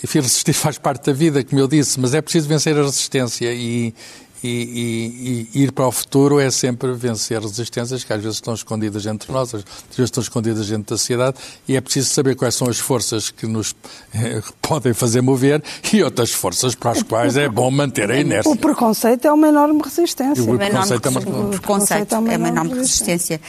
Enfim, 0.01 0.19
resistir 0.21 0.53
faz 0.53 0.77
parte 0.77 1.07
da 1.07 1.13
vida, 1.13 1.43
como 1.43 1.59
eu 1.59 1.67
disse, 1.67 1.99
mas 1.99 2.13
é 2.13 2.21
preciso 2.21 2.47
vencer 2.47 2.77
a 2.77 2.81
resistência 2.81 3.53
e, 3.53 3.93
e, 4.43 5.47
e, 5.53 5.59
e, 5.59 5.63
ir 5.63 5.71
para 5.71 5.87
o 5.87 5.91
futuro 5.91 6.39
é 6.39 6.49
sempre 6.51 6.93
vencer 6.93 7.41
resistências 7.41 8.03
que 8.03 8.13
às 8.13 8.21
vezes 8.21 8.37
estão 8.37 8.53
escondidas 8.53 9.05
entre 9.05 9.31
nós, 9.31 9.53
às 9.53 9.63
vezes 9.63 9.99
estão 9.99 10.21
escondidas 10.21 10.67
dentro 10.67 10.93
da 10.93 10.97
sociedade, 10.97 11.37
e 11.67 11.75
é 11.75 11.81
preciso 11.81 12.09
saber 12.09 12.35
quais 12.35 12.55
são 12.55 12.69
as 12.69 12.77
forças 12.77 13.29
que 13.29 13.47
nos 13.47 13.75
eh, 14.13 14.41
podem 14.61 14.93
fazer 14.93 15.21
mover 15.21 15.63
e 15.91 16.03
outras 16.03 16.31
forças 16.31 16.75
para 16.75 16.91
as 16.91 17.03
quais 17.03 17.37
é 17.37 17.49
bom 17.49 17.69
manter 17.71 18.11
a 18.11 18.19
inércia. 18.19 18.51
O 18.51 18.55
preconceito 18.55 19.25
é 19.25 19.31
uma 19.31 19.47
enorme 19.47 19.81
resistência. 19.83 20.43
O 20.43 20.57
preconceito, 20.57 21.05
é 21.05 21.09
uma, 21.09 21.19
o 21.19 21.49
preconceito 21.49 22.13
é 22.13 22.17
uma 22.17 22.33
enorme, 22.33 22.33
é 22.33 22.37
uma 22.37 22.47
enorme 22.47 22.73
resistência. 22.75 23.07
resistência. 23.07 23.41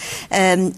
Um, 0.59 0.73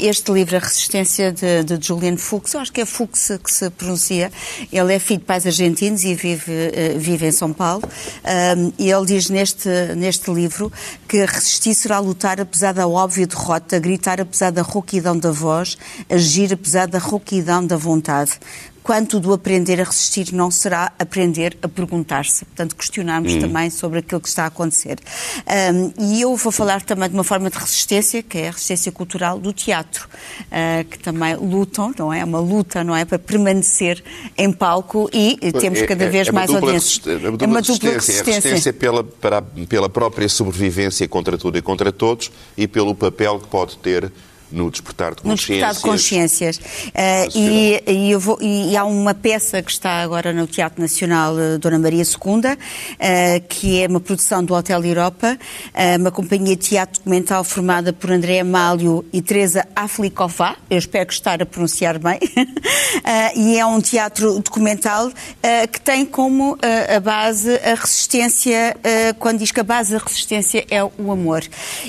este 0.00 0.32
livro, 0.32 0.56
A 0.56 0.60
Resistência, 0.60 1.32
de, 1.32 1.64
de 1.64 1.86
Julian 1.86 2.16
Fuchs, 2.16 2.54
eu 2.54 2.60
acho 2.60 2.72
que 2.72 2.80
é 2.80 2.84
Fuchs 2.84 3.30
que 3.42 3.50
se 3.50 3.70
pronuncia, 3.70 4.30
ele 4.72 4.94
é 4.94 4.98
filho 4.98 5.20
de 5.20 5.26
pais 5.26 5.46
argentinos 5.46 6.04
e 6.04 6.14
vive, 6.14 6.52
uh, 6.52 6.98
vive 6.98 7.26
em 7.26 7.32
São 7.32 7.52
Paulo, 7.52 7.82
um, 8.56 8.72
e 8.78 8.90
ele 8.90 9.06
diz 9.06 9.19
diz 9.20 9.28
neste, 9.28 9.68
neste 9.94 10.32
livro 10.32 10.72
que 11.06 11.24
resistir 11.26 11.74
será 11.74 11.98
lutar 11.98 12.40
apesar 12.40 12.72
da 12.72 12.88
óbvia 12.88 13.26
derrota, 13.26 13.78
gritar 13.78 14.20
apesar 14.20 14.50
da 14.50 14.62
rouquidão 14.62 15.18
da 15.18 15.30
voz, 15.30 15.76
agir 16.08 16.52
apesar 16.52 16.86
da 16.88 16.98
rouquidão 16.98 17.66
da 17.66 17.76
vontade 17.76 18.32
quanto 18.82 19.20
do 19.20 19.32
aprender 19.32 19.80
a 19.80 19.84
resistir 19.84 20.32
não 20.32 20.50
será 20.50 20.92
aprender 20.98 21.56
a 21.62 21.68
perguntar-se. 21.68 22.44
Portanto, 22.44 22.76
questionarmos 22.76 23.34
hum. 23.34 23.40
também 23.40 23.70
sobre 23.70 24.00
aquilo 24.00 24.20
que 24.20 24.28
está 24.28 24.44
a 24.44 24.46
acontecer. 24.46 24.98
Um, 25.46 25.92
e 25.98 26.20
eu 26.22 26.34
vou 26.36 26.52
falar 26.52 26.82
também 26.82 27.08
de 27.08 27.14
uma 27.14 27.24
forma 27.24 27.50
de 27.50 27.58
resistência, 27.58 28.22
que 28.22 28.38
é 28.38 28.48
a 28.48 28.50
resistência 28.50 28.92
cultural 28.92 29.38
do 29.38 29.52
teatro, 29.52 30.08
uh, 30.46 30.84
que 30.84 30.98
também 30.98 31.36
lutam, 31.36 31.92
não 31.98 32.12
é? 32.12 32.20
É 32.20 32.24
uma 32.24 32.40
luta, 32.40 32.84
não 32.84 32.94
é? 32.94 33.04
Para 33.04 33.18
permanecer 33.18 34.02
em 34.36 34.52
palco 34.52 35.08
e 35.12 35.38
temos 35.58 35.80
cada 35.82 36.08
vez 36.08 36.26
é, 36.26 36.30
é 36.30 36.32
mais 36.32 36.50
audiências. 36.50 37.00
É 37.06 37.46
uma 37.46 37.62
dupla 37.62 37.92
resistência. 37.92 38.18
É 38.18 38.20
a 38.20 38.24
resistência 38.24 38.72
pela, 38.72 39.02
para, 39.02 39.40
pela 39.40 39.88
própria 39.88 40.28
sobrevivência 40.28 41.08
contra 41.08 41.38
tudo 41.38 41.56
e 41.56 41.62
contra 41.62 41.90
todos 41.90 42.30
e 42.56 42.68
pelo 42.68 42.94
papel 42.94 43.40
que 43.40 43.46
pode 43.46 43.78
ter 43.78 44.12
no 44.52 44.70
despertar 44.70 45.14
de 45.14 45.22
consciências. 45.22 45.48
No 45.48 45.56
despertar 45.56 45.74
de 45.74 45.80
consciências. 45.80 46.56
Uh, 46.56 46.60
e, 47.34 47.82
e, 47.86 48.16
vou, 48.16 48.38
e, 48.40 48.76
há 48.76 48.84
uma 48.84 49.14
peça 49.14 49.62
que 49.62 49.70
está 49.70 50.02
agora 50.02 50.32
no 50.32 50.46
Teatro 50.46 50.80
Nacional 50.80 51.34
uh, 51.34 51.58
Dona 51.58 51.78
Maria 51.78 52.02
II, 52.02 52.52
uh, 52.52 53.48
que 53.48 53.82
é 53.82 53.86
uma 53.86 54.00
produção 54.00 54.44
do 54.44 54.54
Hotel 54.54 54.84
Europa, 54.84 55.38
uma 55.98 56.10
companhia 56.10 56.56
de 56.56 56.68
teatro 56.68 56.98
documental 56.98 57.44
formada 57.44 57.92
por 57.92 58.10
André 58.10 58.40
Amálio 58.40 59.04
e 59.12 59.22
Teresa 59.22 59.66
Afliková, 59.74 60.56
eu 60.68 60.78
espero 60.78 61.06
que 61.06 61.12
estar 61.12 61.42
a 61.42 61.46
pronunciar 61.46 61.98
bem, 61.98 62.18
e 63.36 63.58
é 63.58 63.64
um 63.64 63.80
teatro 63.80 64.40
documental 64.40 65.10
que 65.72 65.80
tem 65.80 66.04
como 66.04 66.56
a 66.94 67.00
base 67.00 67.54
a 67.56 67.74
resistência, 67.74 68.76
quando 69.18 69.38
diz 69.38 69.52
que 69.52 69.60
a 69.60 69.64
base 69.64 69.92
da 69.92 69.98
resistência 69.98 70.64
é 70.70 70.82
o 70.82 71.12
amor. 71.12 71.42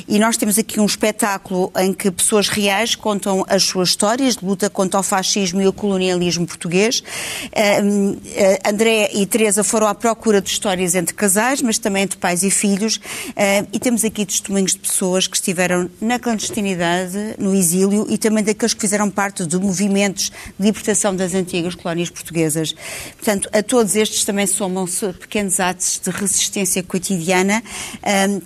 E 0.07 0.19
nós 0.19 0.37
temos 0.37 0.57
aqui 0.57 0.79
um 0.79 0.85
espetáculo 0.85 1.71
em 1.77 1.93
que 1.93 2.11
pessoas 2.11 2.49
reais 2.51 2.95
contam 2.95 3.45
as 3.47 3.63
suas 3.63 3.89
histórias 3.89 4.35
de 4.35 4.45
luta 4.45 4.69
contra 4.69 4.99
o 4.99 5.03
fascismo 5.03 5.61
e 5.61 5.67
o 5.67 5.73
colonialismo 5.73 6.45
português. 6.45 6.99
Uh, 6.99 8.19
André 8.67 9.11
e 9.13 9.25
Teresa 9.25 9.63
foram 9.63 9.87
à 9.87 9.95
procura 9.95 10.41
de 10.41 10.49
histórias 10.49 10.95
entre 10.95 11.13
casais, 11.13 11.61
mas 11.61 11.77
também 11.77 12.03
entre 12.03 12.17
pais 12.17 12.43
e 12.43 12.51
filhos. 12.51 12.97
Uh, 12.97 13.67
e 13.71 13.79
temos 13.79 14.03
aqui 14.03 14.25
testemunhos 14.25 14.73
de 14.73 14.79
pessoas 14.79 15.27
que 15.27 15.35
estiveram 15.35 15.89
na 16.01 16.19
clandestinidade, 16.19 17.35
no 17.37 17.53
exílio 17.53 18.05
e 18.09 18.17
também 18.17 18.43
daqueles 18.43 18.73
que 18.73 18.81
fizeram 18.81 19.09
parte 19.09 19.45
de 19.45 19.57
movimentos 19.57 20.31
de 20.59 20.65
libertação 20.65 21.15
das 21.15 21.33
antigas 21.33 21.75
colónias 21.75 22.09
portuguesas. 22.09 22.75
Portanto, 23.17 23.49
a 23.53 23.63
todos 23.63 23.95
estes 23.95 24.23
também 24.25 24.47
somam-se 24.47 25.13
pequenos 25.13 25.59
atos 25.59 25.99
de 26.03 26.09
resistência 26.09 26.83
cotidiana. 26.83 27.63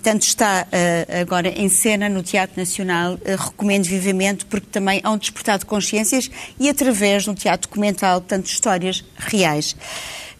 tanto 0.02 0.22
está 0.22 0.66
agora 1.20 1.48
em 1.48 1.68
cena 1.68 2.08
no 2.08 2.22
Teatro 2.22 2.58
Nacional. 2.58 3.18
recomendo 3.24 3.86
vivamente, 3.98 4.44
porque 4.46 4.66
também 4.70 5.00
há 5.02 5.10
um 5.10 5.18
despertar 5.18 5.58
de 5.58 5.66
consciências 5.66 6.30
e 6.58 6.68
através 6.68 7.24
de 7.24 7.30
um 7.30 7.34
teatro 7.34 7.68
documental, 7.68 8.20
tanto 8.20 8.46
histórias 8.46 9.04
reais. 9.16 9.74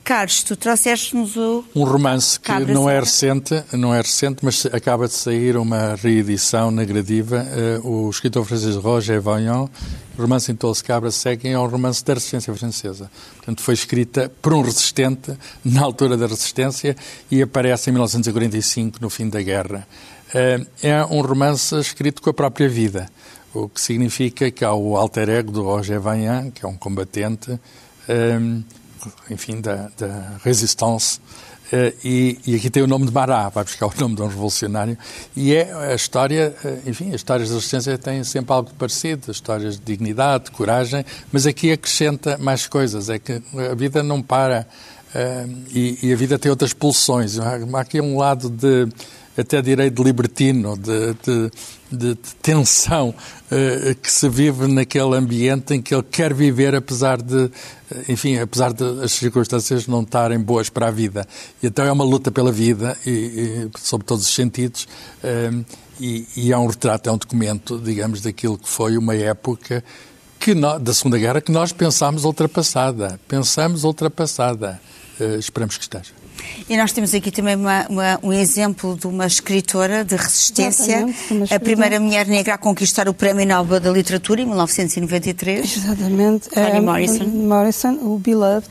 Carlos, 0.06 0.44
tu 0.44 0.54
trouxeste-nos 0.54 1.36
o... 1.36 1.64
Um 1.74 1.82
romance 1.82 2.38
que 2.38 2.46
Cabra 2.46 2.72
não 2.72 2.88
é 2.88 3.00
recente, 3.00 3.60
não 3.72 3.92
é 3.92 4.00
recente, 4.00 4.38
mas 4.40 4.64
acaba 4.66 5.08
de 5.08 5.14
sair 5.14 5.56
uma 5.56 5.96
reedição 5.96 6.70
na 6.70 6.84
Gradiva. 6.84 7.44
Uh, 7.82 8.04
o 8.06 8.08
escritor 8.08 8.44
francês 8.44 8.76
Roger 8.76 9.20
Vaillant, 9.20 9.68
o 10.16 10.22
romance 10.22 10.52
Em 10.52 10.74
se 10.74 10.84
Cabra 10.84 11.10
Seguem, 11.10 11.54
é 11.54 11.58
um 11.58 11.66
romance 11.66 12.04
da 12.04 12.14
resistência 12.14 12.54
francesa. 12.54 13.10
Portanto, 13.34 13.60
foi 13.60 13.74
escrita 13.74 14.30
por 14.40 14.54
um 14.54 14.62
resistente 14.62 15.36
na 15.64 15.82
altura 15.82 16.16
da 16.16 16.28
resistência 16.28 16.96
e 17.28 17.42
aparece 17.42 17.90
em 17.90 17.92
1945, 17.94 18.98
no 19.00 19.10
fim 19.10 19.28
da 19.28 19.42
guerra. 19.42 19.88
Uh, 20.28 20.64
é 20.84 21.04
um 21.06 21.20
romance 21.20 21.74
escrito 21.80 22.22
com 22.22 22.30
a 22.30 22.34
própria 22.34 22.68
vida 22.68 23.08
o 23.64 23.68
que 23.68 23.80
significa 23.80 24.50
que 24.50 24.64
há 24.64 24.72
o 24.74 24.96
alter 24.96 25.28
ego 25.28 25.50
do 25.50 25.62
Roger 25.62 26.00
Vaillant, 26.00 26.50
que 26.50 26.64
é 26.64 26.68
um 26.68 26.76
combatente, 26.76 27.58
um, 28.08 28.62
enfim, 29.30 29.60
da, 29.60 29.88
da 29.96 30.38
resistência, 30.44 31.20
Uh, 31.66 31.90
e, 32.04 32.38
e, 32.46 32.54
aqui 32.54 32.70
tem 32.70 32.80
o 32.80 32.86
nome 32.86 33.06
de 33.06 33.12
Mará, 33.12 33.48
vai 33.48 33.64
buscar 33.64 33.86
o 33.86 33.92
nome 33.98 34.14
de 34.14 34.22
um 34.22 34.28
revolucionário, 34.28 34.96
e 35.34 35.52
é 35.52 35.72
a 35.72 35.96
história, 35.96 36.54
uh, 36.64 36.88
enfim, 36.88 37.08
as 37.08 37.16
histórias 37.16 37.48
da 37.48 37.56
resistência 37.56 37.98
têm 37.98 38.22
sempre 38.22 38.52
algo 38.52 38.70
parecido, 38.78 39.32
histórias 39.32 39.74
de 39.76 39.84
dignidade, 39.84 40.44
de 40.44 40.50
coragem, 40.52 41.04
mas 41.32 41.44
aqui 41.44 41.72
acrescenta 41.72 42.38
mais 42.38 42.68
coisas, 42.68 43.10
é 43.10 43.18
que 43.18 43.42
a 43.68 43.74
vida 43.74 44.00
não 44.00 44.22
para 44.22 44.64
uh, 45.12 45.54
e, 45.74 45.98
e, 46.04 46.12
a 46.12 46.16
vida 46.16 46.38
tem 46.38 46.50
outras 46.50 46.72
pulsões. 46.72 47.36
Há 47.40 47.58
aqui 47.80 48.00
um 48.00 48.16
lado 48.16 48.48
de 48.48 48.86
até 49.36 49.60
direi 49.60 49.90
de 49.90 50.02
libertino, 50.02 50.76
de, 50.76 51.14
de, 51.14 51.50
de, 51.90 52.14
de 52.14 52.34
tensão 52.40 53.10
uh, 53.10 53.94
que 53.96 54.10
se 54.10 54.28
vive 54.28 54.66
naquele 54.66 55.14
ambiente 55.16 55.74
em 55.74 55.82
que 55.82 55.94
ele 55.94 56.02
quer 56.02 56.32
viver 56.32 56.74
apesar 56.74 57.20
de, 57.20 57.50
eh, 57.90 58.04
enfim, 58.08 58.38
apesar 58.38 58.72
de 58.72 58.84
as 59.02 59.12
circunstâncias 59.12 59.86
não 59.86 60.02
estarem 60.02 60.38
boas 60.38 60.68
para 60.68 60.88
a 60.88 60.90
vida. 60.90 61.26
E 61.62 61.66
então 61.66 61.84
é 61.84 61.92
uma 61.92 62.04
luta 62.04 62.30
pela 62.30 62.50
vida, 62.50 62.96
e, 63.06 63.10
e 63.10 63.70
sob 63.78 64.04
todos 64.04 64.24
os 64.26 64.34
sentidos, 64.34 64.88
uh, 65.22 65.64
e, 66.00 66.26
e, 66.36 66.52
é 66.52 66.58
um 66.58 66.66
retrato, 66.66 67.08
é 67.08 67.12
um 67.12 67.18
documento, 67.18 67.78
digamos, 67.78 68.20
daquilo 68.20 68.58
que 68.58 68.68
foi 68.68 68.98
uma 68.98 69.14
época 69.14 69.82
que 70.38 70.54
da 70.54 70.92
Segunda 70.92 71.18
Guerra 71.18 71.40
que 71.40 71.50
nós 71.50 71.72
pensámos 71.72 72.24
ultrapassada. 72.24 73.18
Pensamos 73.26 73.84
ultrapassada. 73.84 74.80
Uh, 75.18 75.38
esperamos 75.38 75.76
que 75.76 75.82
esteja. 75.82 76.15
E 76.68 76.76
nós 76.76 76.92
temos 76.92 77.14
aqui 77.14 77.30
também 77.30 77.56
uma, 77.56 77.86
uma, 77.88 78.20
um 78.22 78.32
exemplo 78.32 78.96
de 78.96 79.06
uma 79.06 79.26
escritora 79.26 80.04
de 80.04 80.16
resistência, 80.16 81.06
a 81.50 81.60
primeira 81.60 82.00
mulher 82.00 82.26
negra 82.26 82.54
a 82.54 82.58
conquistar 82.58 83.08
o 83.08 83.14
Prémio 83.14 83.46
Nobel 83.46 83.80
da 83.80 83.90
Literatura 83.90 84.40
em 84.40 84.46
1993. 84.46 85.76
Exatamente. 85.76 86.48
Toni 86.48 86.66
é, 86.66 86.80
Morrison. 86.80 87.24
Morrison, 87.24 87.92
o 88.02 88.18
Beloved. 88.18 88.68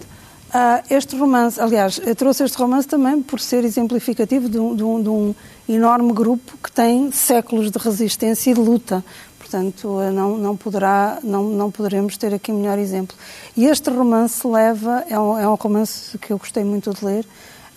Uh, 0.55 0.81
este 0.89 1.17
romance, 1.17 1.59
aliás, 1.59 1.99
eu 2.05 2.15
trouxe 2.15 2.43
este 2.43 2.57
romance 2.57 2.87
também 2.87 3.21
por 3.21 3.41
ser 3.41 3.65
exemplificativo 3.65 4.47
de 4.47 4.57
um, 4.57 4.73
de, 4.73 4.83
um, 4.83 5.03
de 5.03 5.09
um, 5.09 5.35
enorme 5.67 6.13
grupo 6.13 6.57
que 6.63 6.71
tem 6.71 7.11
séculos 7.11 7.69
de 7.69 7.77
resistência 7.77 8.51
e 8.51 8.53
de 8.53 8.59
luta. 8.61 9.03
Portanto, 9.37 9.99
não, 10.13 10.37
não, 10.37 10.55
poderá, 10.55 11.19
não, 11.21 11.43
não 11.43 11.69
poderemos 11.69 12.15
ter 12.15 12.33
aqui 12.33 12.51
melhor 12.51 12.79
exemplo. 12.79 13.15
E 13.55 13.65
este 13.65 13.89
romance 13.89 14.47
leva, 14.47 15.03
é 15.09 15.19
um, 15.19 15.37
é 15.37 15.47
um 15.47 15.55
romance 15.55 16.17
que 16.17 16.31
eu 16.31 16.37
gostei 16.37 16.63
muito 16.63 16.93
de 16.93 17.03
ler, 17.03 17.25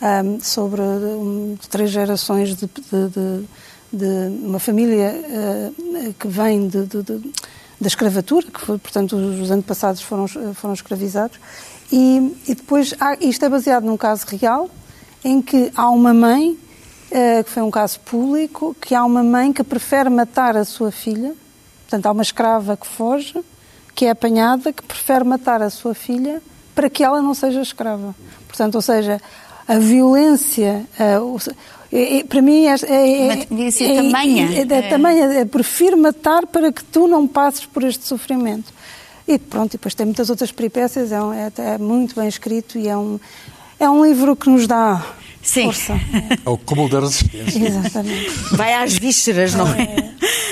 um, 0.01 0.41
sobre 0.41 0.81
um, 0.81 1.57
três 1.69 1.91
gerações 1.91 2.55
de, 2.55 2.67
de, 2.67 3.09
de, 3.09 3.49
de 3.93 4.45
uma 4.45 4.59
família 4.59 5.13
uh, 5.13 6.15
que 6.15 6.29
vem 6.29 6.69
de, 6.69 6.87
da 7.81 7.87
escravatura, 7.87 8.47
que 8.47 8.61
foi, 8.61 8.79
portanto 8.79 9.17
os 9.17 9.51
antepassados 9.51 10.03
foram, 10.03 10.27
foram 10.55 10.75
escravizados, 10.75 11.39
e, 11.91 12.37
e 12.47 12.55
depois 12.55 12.95
há, 13.01 13.17
isto 13.21 13.45
é 13.45 13.49
baseado 13.49 13.85
num 13.85 13.97
caso 13.97 14.27
real 14.27 14.69
em 15.25 15.41
que 15.43 15.73
há 15.75 15.89
uma 15.91 16.15
mãe, 16.15 16.51
uh, 16.53 17.45
que 17.45 17.51
foi 17.51 17.63
um 17.63 17.71
caso 17.71 18.01
público, 18.01 18.77
que 18.81 18.95
há 18.95 19.05
uma 19.05 19.23
mãe 19.23 19.53
que 19.53 19.65
prefere 19.65 20.09
matar 20.09 20.57
a 20.57 20.65
sua 20.65 20.93
filha, 20.93 21.35
portanto 21.83 22.07
há 22.07 22.13
uma 22.13 22.23
escrava 22.23 22.77
que 22.77 22.87
foge, 22.87 23.35
que 23.95 24.05
é 24.05 24.11
apanhada, 24.11 24.73
que 24.73 24.83
prefere 24.83 25.25
matar 25.25 25.61
a 25.61 25.71
sua 25.71 25.93
filha 25.93 26.41
para 26.73 26.89
que 26.89 27.03
ela 27.03 27.21
não 27.21 27.35
seja 27.35 27.61
escrava. 27.61 28.15
Portanto, 28.47 28.77
ou 28.77 28.83
seja, 28.83 29.21
a 29.69 29.79
violência. 29.79 30.87
é, 31.93 32.25
para 32.25 32.41
mim 32.41 32.67
é, 32.67 32.75
é, 32.87 33.25
Uma 33.25 33.37
violência 33.45 33.87
é, 33.87 33.97
tamanha. 33.97 34.49
É, 34.55 34.61
é, 34.61 34.83
tamanha. 34.89 35.47
prefiro 35.47 35.97
matar 35.97 36.47
para 36.47 36.73
que 36.73 36.83
tu 36.83 37.07
não 37.07 37.29
passes 37.29 37.67
por 37.67 37.85
este 37.85 38.07
sofrimento. 38.07 38.73
E 39.27 39.39
pronto, 39.39 39.73
depois 39.73 39.95
tem 39.95 40.07
muitas 40.07 40.31
outras 40.31 40.51
peripécias, 40.51 41.13
é, 41.13 41.53
é, 41.59 41.79
muito 41.79 42.15
bem 42.15 42.27
escrito 42.27 42.79
e 42.79 42.89
é 42.89 42.97
um, 42.97 43.21
é 43.79 43.89
um 43.89 44.03
livro 44.03 44.35
que 44.35 44.49
nos 44.49 44.67
dá 44.67 45.05
Sim. 45.43 45.65
força. 45.65 45.95
É 46.45 46.51
o 46.51 46.59
cúmulo 46.59 46.89
da 46.89 47.01
resistência. 47.01 47.67
Exatamente. 47.67 48.31
Vai 48.53 48.75
às 48.75 48.93
vísceras, 48.93 49.55
não 49.55 49.67
é? 49.67 50.09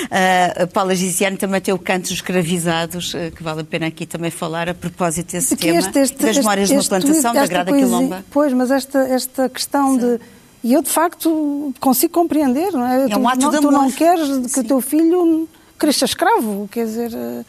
Uh, 0.07 0.63
a 0.63 0.67
Paula 0.67 0.95
Giziane 0.95 1.37
também 1.37 1.59
tem 1.61 1.73
o 1.73 1.77
Canto 1.77 2.03
dos 2.03 2.13
Escravizados, 2.13 3.13
uh, 3.13 3.31
que 3.35 3.43
vale 3.43 3.61
a 3.61 3.63
pena 3.63 3.87
aqui 3.87 4.05
também 4.05 4.31
falar 4.31 4.69
a 4.69 4.73
propósito 4.73 5.33
desse 5.33 5.49
Porque 5.49 5.67
tema, 5.67 5.79
este, 5.79 5.99
este, 5.99 6.17
das 6.17 6.37
memórias 6.37 6.69
de 6.69 6.75
uma 6.75 6.83
plantação, 6.83 7.33
da 7.33 7.45
Grada 7.45 7.71
coisa, 7.71 7.85
Quilomba. 7.85 8.25
Pois, 8.31 8.53
mas 8.53 8.71
esta, 8.71 8.99
esta 8.99 9.49
questão 9.49 9.93
Sim. 9.93 9.99
de... 9.99 10.19
E 10.63 10.73
eu, 10.73 10.81
de 10.81 10.89
facto, 10.89 11.73
consigo 11.79 12.13
compreender, 12.13 12.71
não 12.71 12.85
é? 12.85 13.03
É 13.03 13.17
um 13.17 13.21
tu, 13.21 13.27
ato 13.27 13.39
não, 13.39 13.51
de 13.51 13.59
Tu 13.59 13.71
não 13.71 13.91
queres 13.91 14.27
que 14.27 14.49
Sim. 14.49 14.59
o 14.61 14.63
teu 14.63 14.81
filho 14.81 15.49
cresça 15.77 16.05
escravo, 16.05 16.67
quer 16.71 16.85
dizer... 16.85 17.11
Uh, 17.11 17.45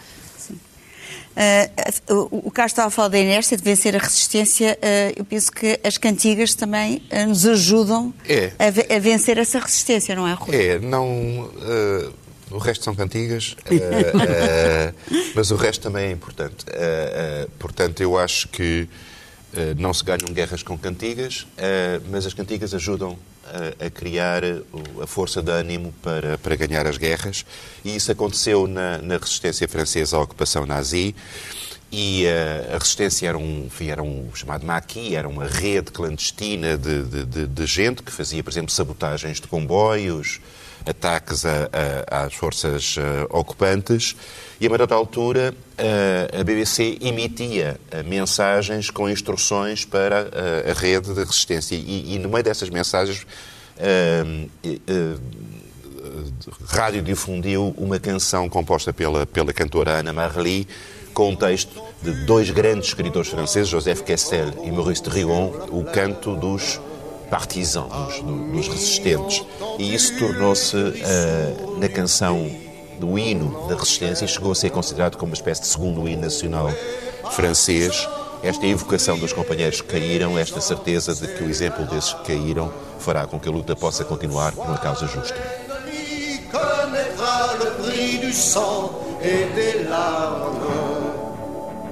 Uh, 1.38 2.28
o 2.48 2.50
Carlos 2.50 2.72
estava 2.72 2.88
a 2.88 2.90
falar 2.90 3.08
da 3.08 3.18
inércia, 3.18 3.56
de 3.56 3.62
vencer 3.62 3.94
a 3.94 3.98
resistência. 4.00 4.76
Uh, 4.82 5.14
eu 5.16 5.24
penso 5.24 5.52
que 5.52 5.78
as 5.84 5.96
cantigas 5.96 6.54
também 6.54 7.00
uh, 7.12 7.28
nos 7.28 7.46
ajudam 7.46 8.12
é. 8.28 8.52
a, 8.58 8.96
a, 8.96 8.98
vencer 8.98 9.38
essa 9.38 9.60
resistência, 9.60 10.16
não 10.16 10.26
é, 10.26 10.32
Rui? 10.32 10.56
É, 10.56 10.78
não. 10.80 11.48
o 12.50 12.58
resto 12.58 12.84
são 12.84 12.94
cantigas, 12.94 13.54
mas 15.34 15.52
o 15.52 15.56
resto 15.56 15.82
também 15.82 16.06
é 16.06 16.10
importante. 16.10 16.64
portanto, 17.58 18.00
eu 18.02 18.18
acho 18.18 18.48
que 18.48 18.88
não 19.76 19.94
se 19.94 20.04
ganham 20.04 20.32
guerras 20.32 20.62
com 20.62 20.76
cantigas, 20.76 21.46
mas 22.10 22.26
as 22.26 22.34
cantigas 22.34 22.74
ajudam 22.74 23.16
a, 23.80 23.86
a, 23.86 23.90
criar 23.90 24.42
a 25.02 25.06
força 25.06 25.42
de 25.42 25.50
ânimo 25.50 25.94
para, 26.02 26.38
para 26.38 26.56
ganhar 26.56 26.86
as 26.86 26.96
guerras. 26.96 27.44
E 27.84 27.94
isso 27.96 28.10
aconteceu 28.12 28.66
na, 28.66 28.98
na 28.98 29.16
resistência 29.16 29.66
francesa 29.68 30.16
à 30.16 30.20
ocupação 30.20 30.66
nazi. 30.66 31.14
E 31.90 32.24
uh, 32.26 32.74
a 32.74 32.78
resistência 32.78 33.28
era 33.28 33.38
um, 33.38 33.68
era 33.80 34.02
um 34.02 34.28
chamado 34.34 34.66
maquis, 34.66 35.14
era 35.14 35.26
uma 35.26 35.46
rede 35.46 35.90
clandestina 35.90 36.76
de, 36.76 37.02
de, 37.04 37.24
de, 37.24 37.46
de, 37.46 37.66
gente 37.66 38.02
que 38.02 38.12
fazia, 38.12 38.44
por 38.44 38.50
exemplo, 38.50 38.70
sabotagens 38.70 39.40
de 39.40 39.46
comboios, 39.46 40.38
ataques 40.88 41.44
a, 41.44 41.68
a, 42.10 42.24
às 42.24 42.34
forças 42.34 42.96
uh, 42.96 43.00
ocupantes. 43.30 44.16
E 44.60 44.66
a 44.66 44.76
dada 44.76 44.94
altura, 44.94 45.54
uh, 45.78 46.40
a 46.40 46.44
BBC 46.44 46.98
emitia 47.00 47.78
mensagens 48.06 48.90
com 48.90 49.08
instruções 49.08 49.84
para 49.84 50.28
a 50.68 50.72
rede 50.72 51.12
de 51.12 51.20
resistência. 51.20 51.74
E, 51.74 52.14
e, 52.14 52.18
no 52.18 52.28
meio 52.28 52.42
dessas 52.42 52.68
mensagens, 52.70 53.26
rádio 56.66 57.02
difundiu 57.02 57.74
uma 57.76 57.98
canção 57.98 58.48
composta 58.48 58.92
pela, 58.92 59.26
pela 59.26 59.52
cantora 59.52 59.98
Ana 59.98 60.12
Marly, 60.12 60.66
com 61.14 61.30
um 61.30 61.36
texto 61.36 61.82
de 62.02 62.12
dois 62.24 62.50
grandes 62.50 62.88
escritores 62.88 63.28
franceses, 63.28 63.68
Joseph 63.68 64.02
Kessel 64.02 64.52
e 64.64 64.70
Maurice 64.70 65.02
de 65.02 65.10
Rion, 65.10 65.50
o 65.70 65.84
canto 65.84 66.36
dos 66.36 66.80
partisans, 67.30 67.88
dos, 68.22 68.22
dos 68.52 68.68
resistentes. 68.68 69.44
E 69.78 69.94
isso 69.94 70.18
tornou-se, 70.18 70.76
uh, 70.76 71.78
na 71.78 71.88
canção 71.88 72.50
do 72.98 73.18
hino 73.18 73.68
da 73.68 73.74
resistência, 73.74 74.24
e 74.24 74.28
chegou 74.28 74.52
a 74.52 74.54
ser 74.54 74.70
considerado 74.70 75.16
como 75.16 75.30
uma 75.30 75.34
espécie 75.34 75.62
de 75.62 75.68
segundo 75.68 76.08
hino 76.08 76.22
nacional 76.22 76.70
francês. 77.30 78.08
Esta 78.42 78.66
evocação 78.66 79.18
dos 79.18 79.32
companheiros 79.32 79.80
que 79.80 79.88
caíram, 79.88 80.38
esta 80.38 80.60
certeza 80.60 81.14
de 81.14 81.26
que 81.26 81.42
o 81.42 81.50
exemplo 81.50 81.84
desses 81.86 82.12
que 82.12 82.26
caíram 82.26 82.72
fará 82.98 83.26
com 83.26 83.38
que 83.38 83.48
a 83.48 83.52
luta 83.52 83.74
possa 83.74 84.04
continuar 84.04 84.52
por 84.52 84.64
uma 84.64 84.78
causa 84.78 85.06
justa. 85.06 85.36
et 89.20 89.46
des 89.54 89.88
larmes. 89.88 90.58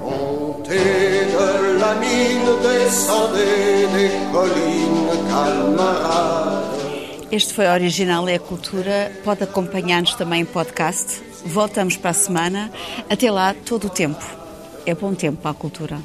Montez 0.01 1.27
de 1.27 1.66
la 1.87 1.95
mine, 1.95 2.51
descendez 2.61 3.87
des 3.95 4.11
collines, 4.33 5.17
camarades. 5.29 6.67
Este 7.31 7.53
foi 7.53 7.67
Original 7.67 8.27
é 8.27 8.35
a 8.35 8.39
Cultura. 8.39 9.11
Pode 9.23 9.43
acompanhar-nos 9.43 10.13
também 10.15 10.41
em 10.41 10.45
podcast. 10.45 11.21
Voltamos 11.45 11.95
para 11.97 12.11
a 12.11 12.13
semana. 12.13 12.71
Até 13.09 13.29
lá, 13.31 13.53
todo 13.53 13.87
o 13.87 13.89
tempo. 13.89 14.23
É 14.85 14.93
bom 14.95 15.13
tempo 15.13 15.37
para 15.41 15.51
a 15.51 15.53
cultura. 15.53 15.97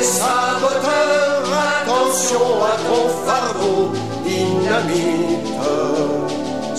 Et 0.00 0.04
saboteur, 0.04 1.42
attention 1.68 2.48
à 2.62 2.74
ton 2.86 3.08
fardeau, 3.24 3.92
dynamite. 4.24 5.57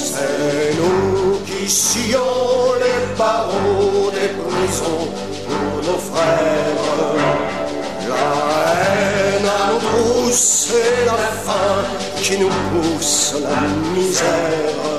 C'est 0.01 0.75
nous 0.79 1.39
qui 1.45 1.69
sillons 1.69 2.73
les 2.79 3.17
barreaux 3.17 4.09
des 4.11 4.29
prisons 4.29 5.07
pour 5.45 5.91
nos 5.91 5.99
frères. 5.99 7.19
La 8.07 8.15
haine 8.81 9.45
à 9.45 9.73
nos 9.73 9.79
trousses 9.79 10.73
et 10.73 11.05
la 11.05 11.13
faim 11.43 11.83
qui 12.21 12.37
nous 12.37 12.49
pousse 12.71 13.35
la 13.43 13.67
misère. 13.93 14.98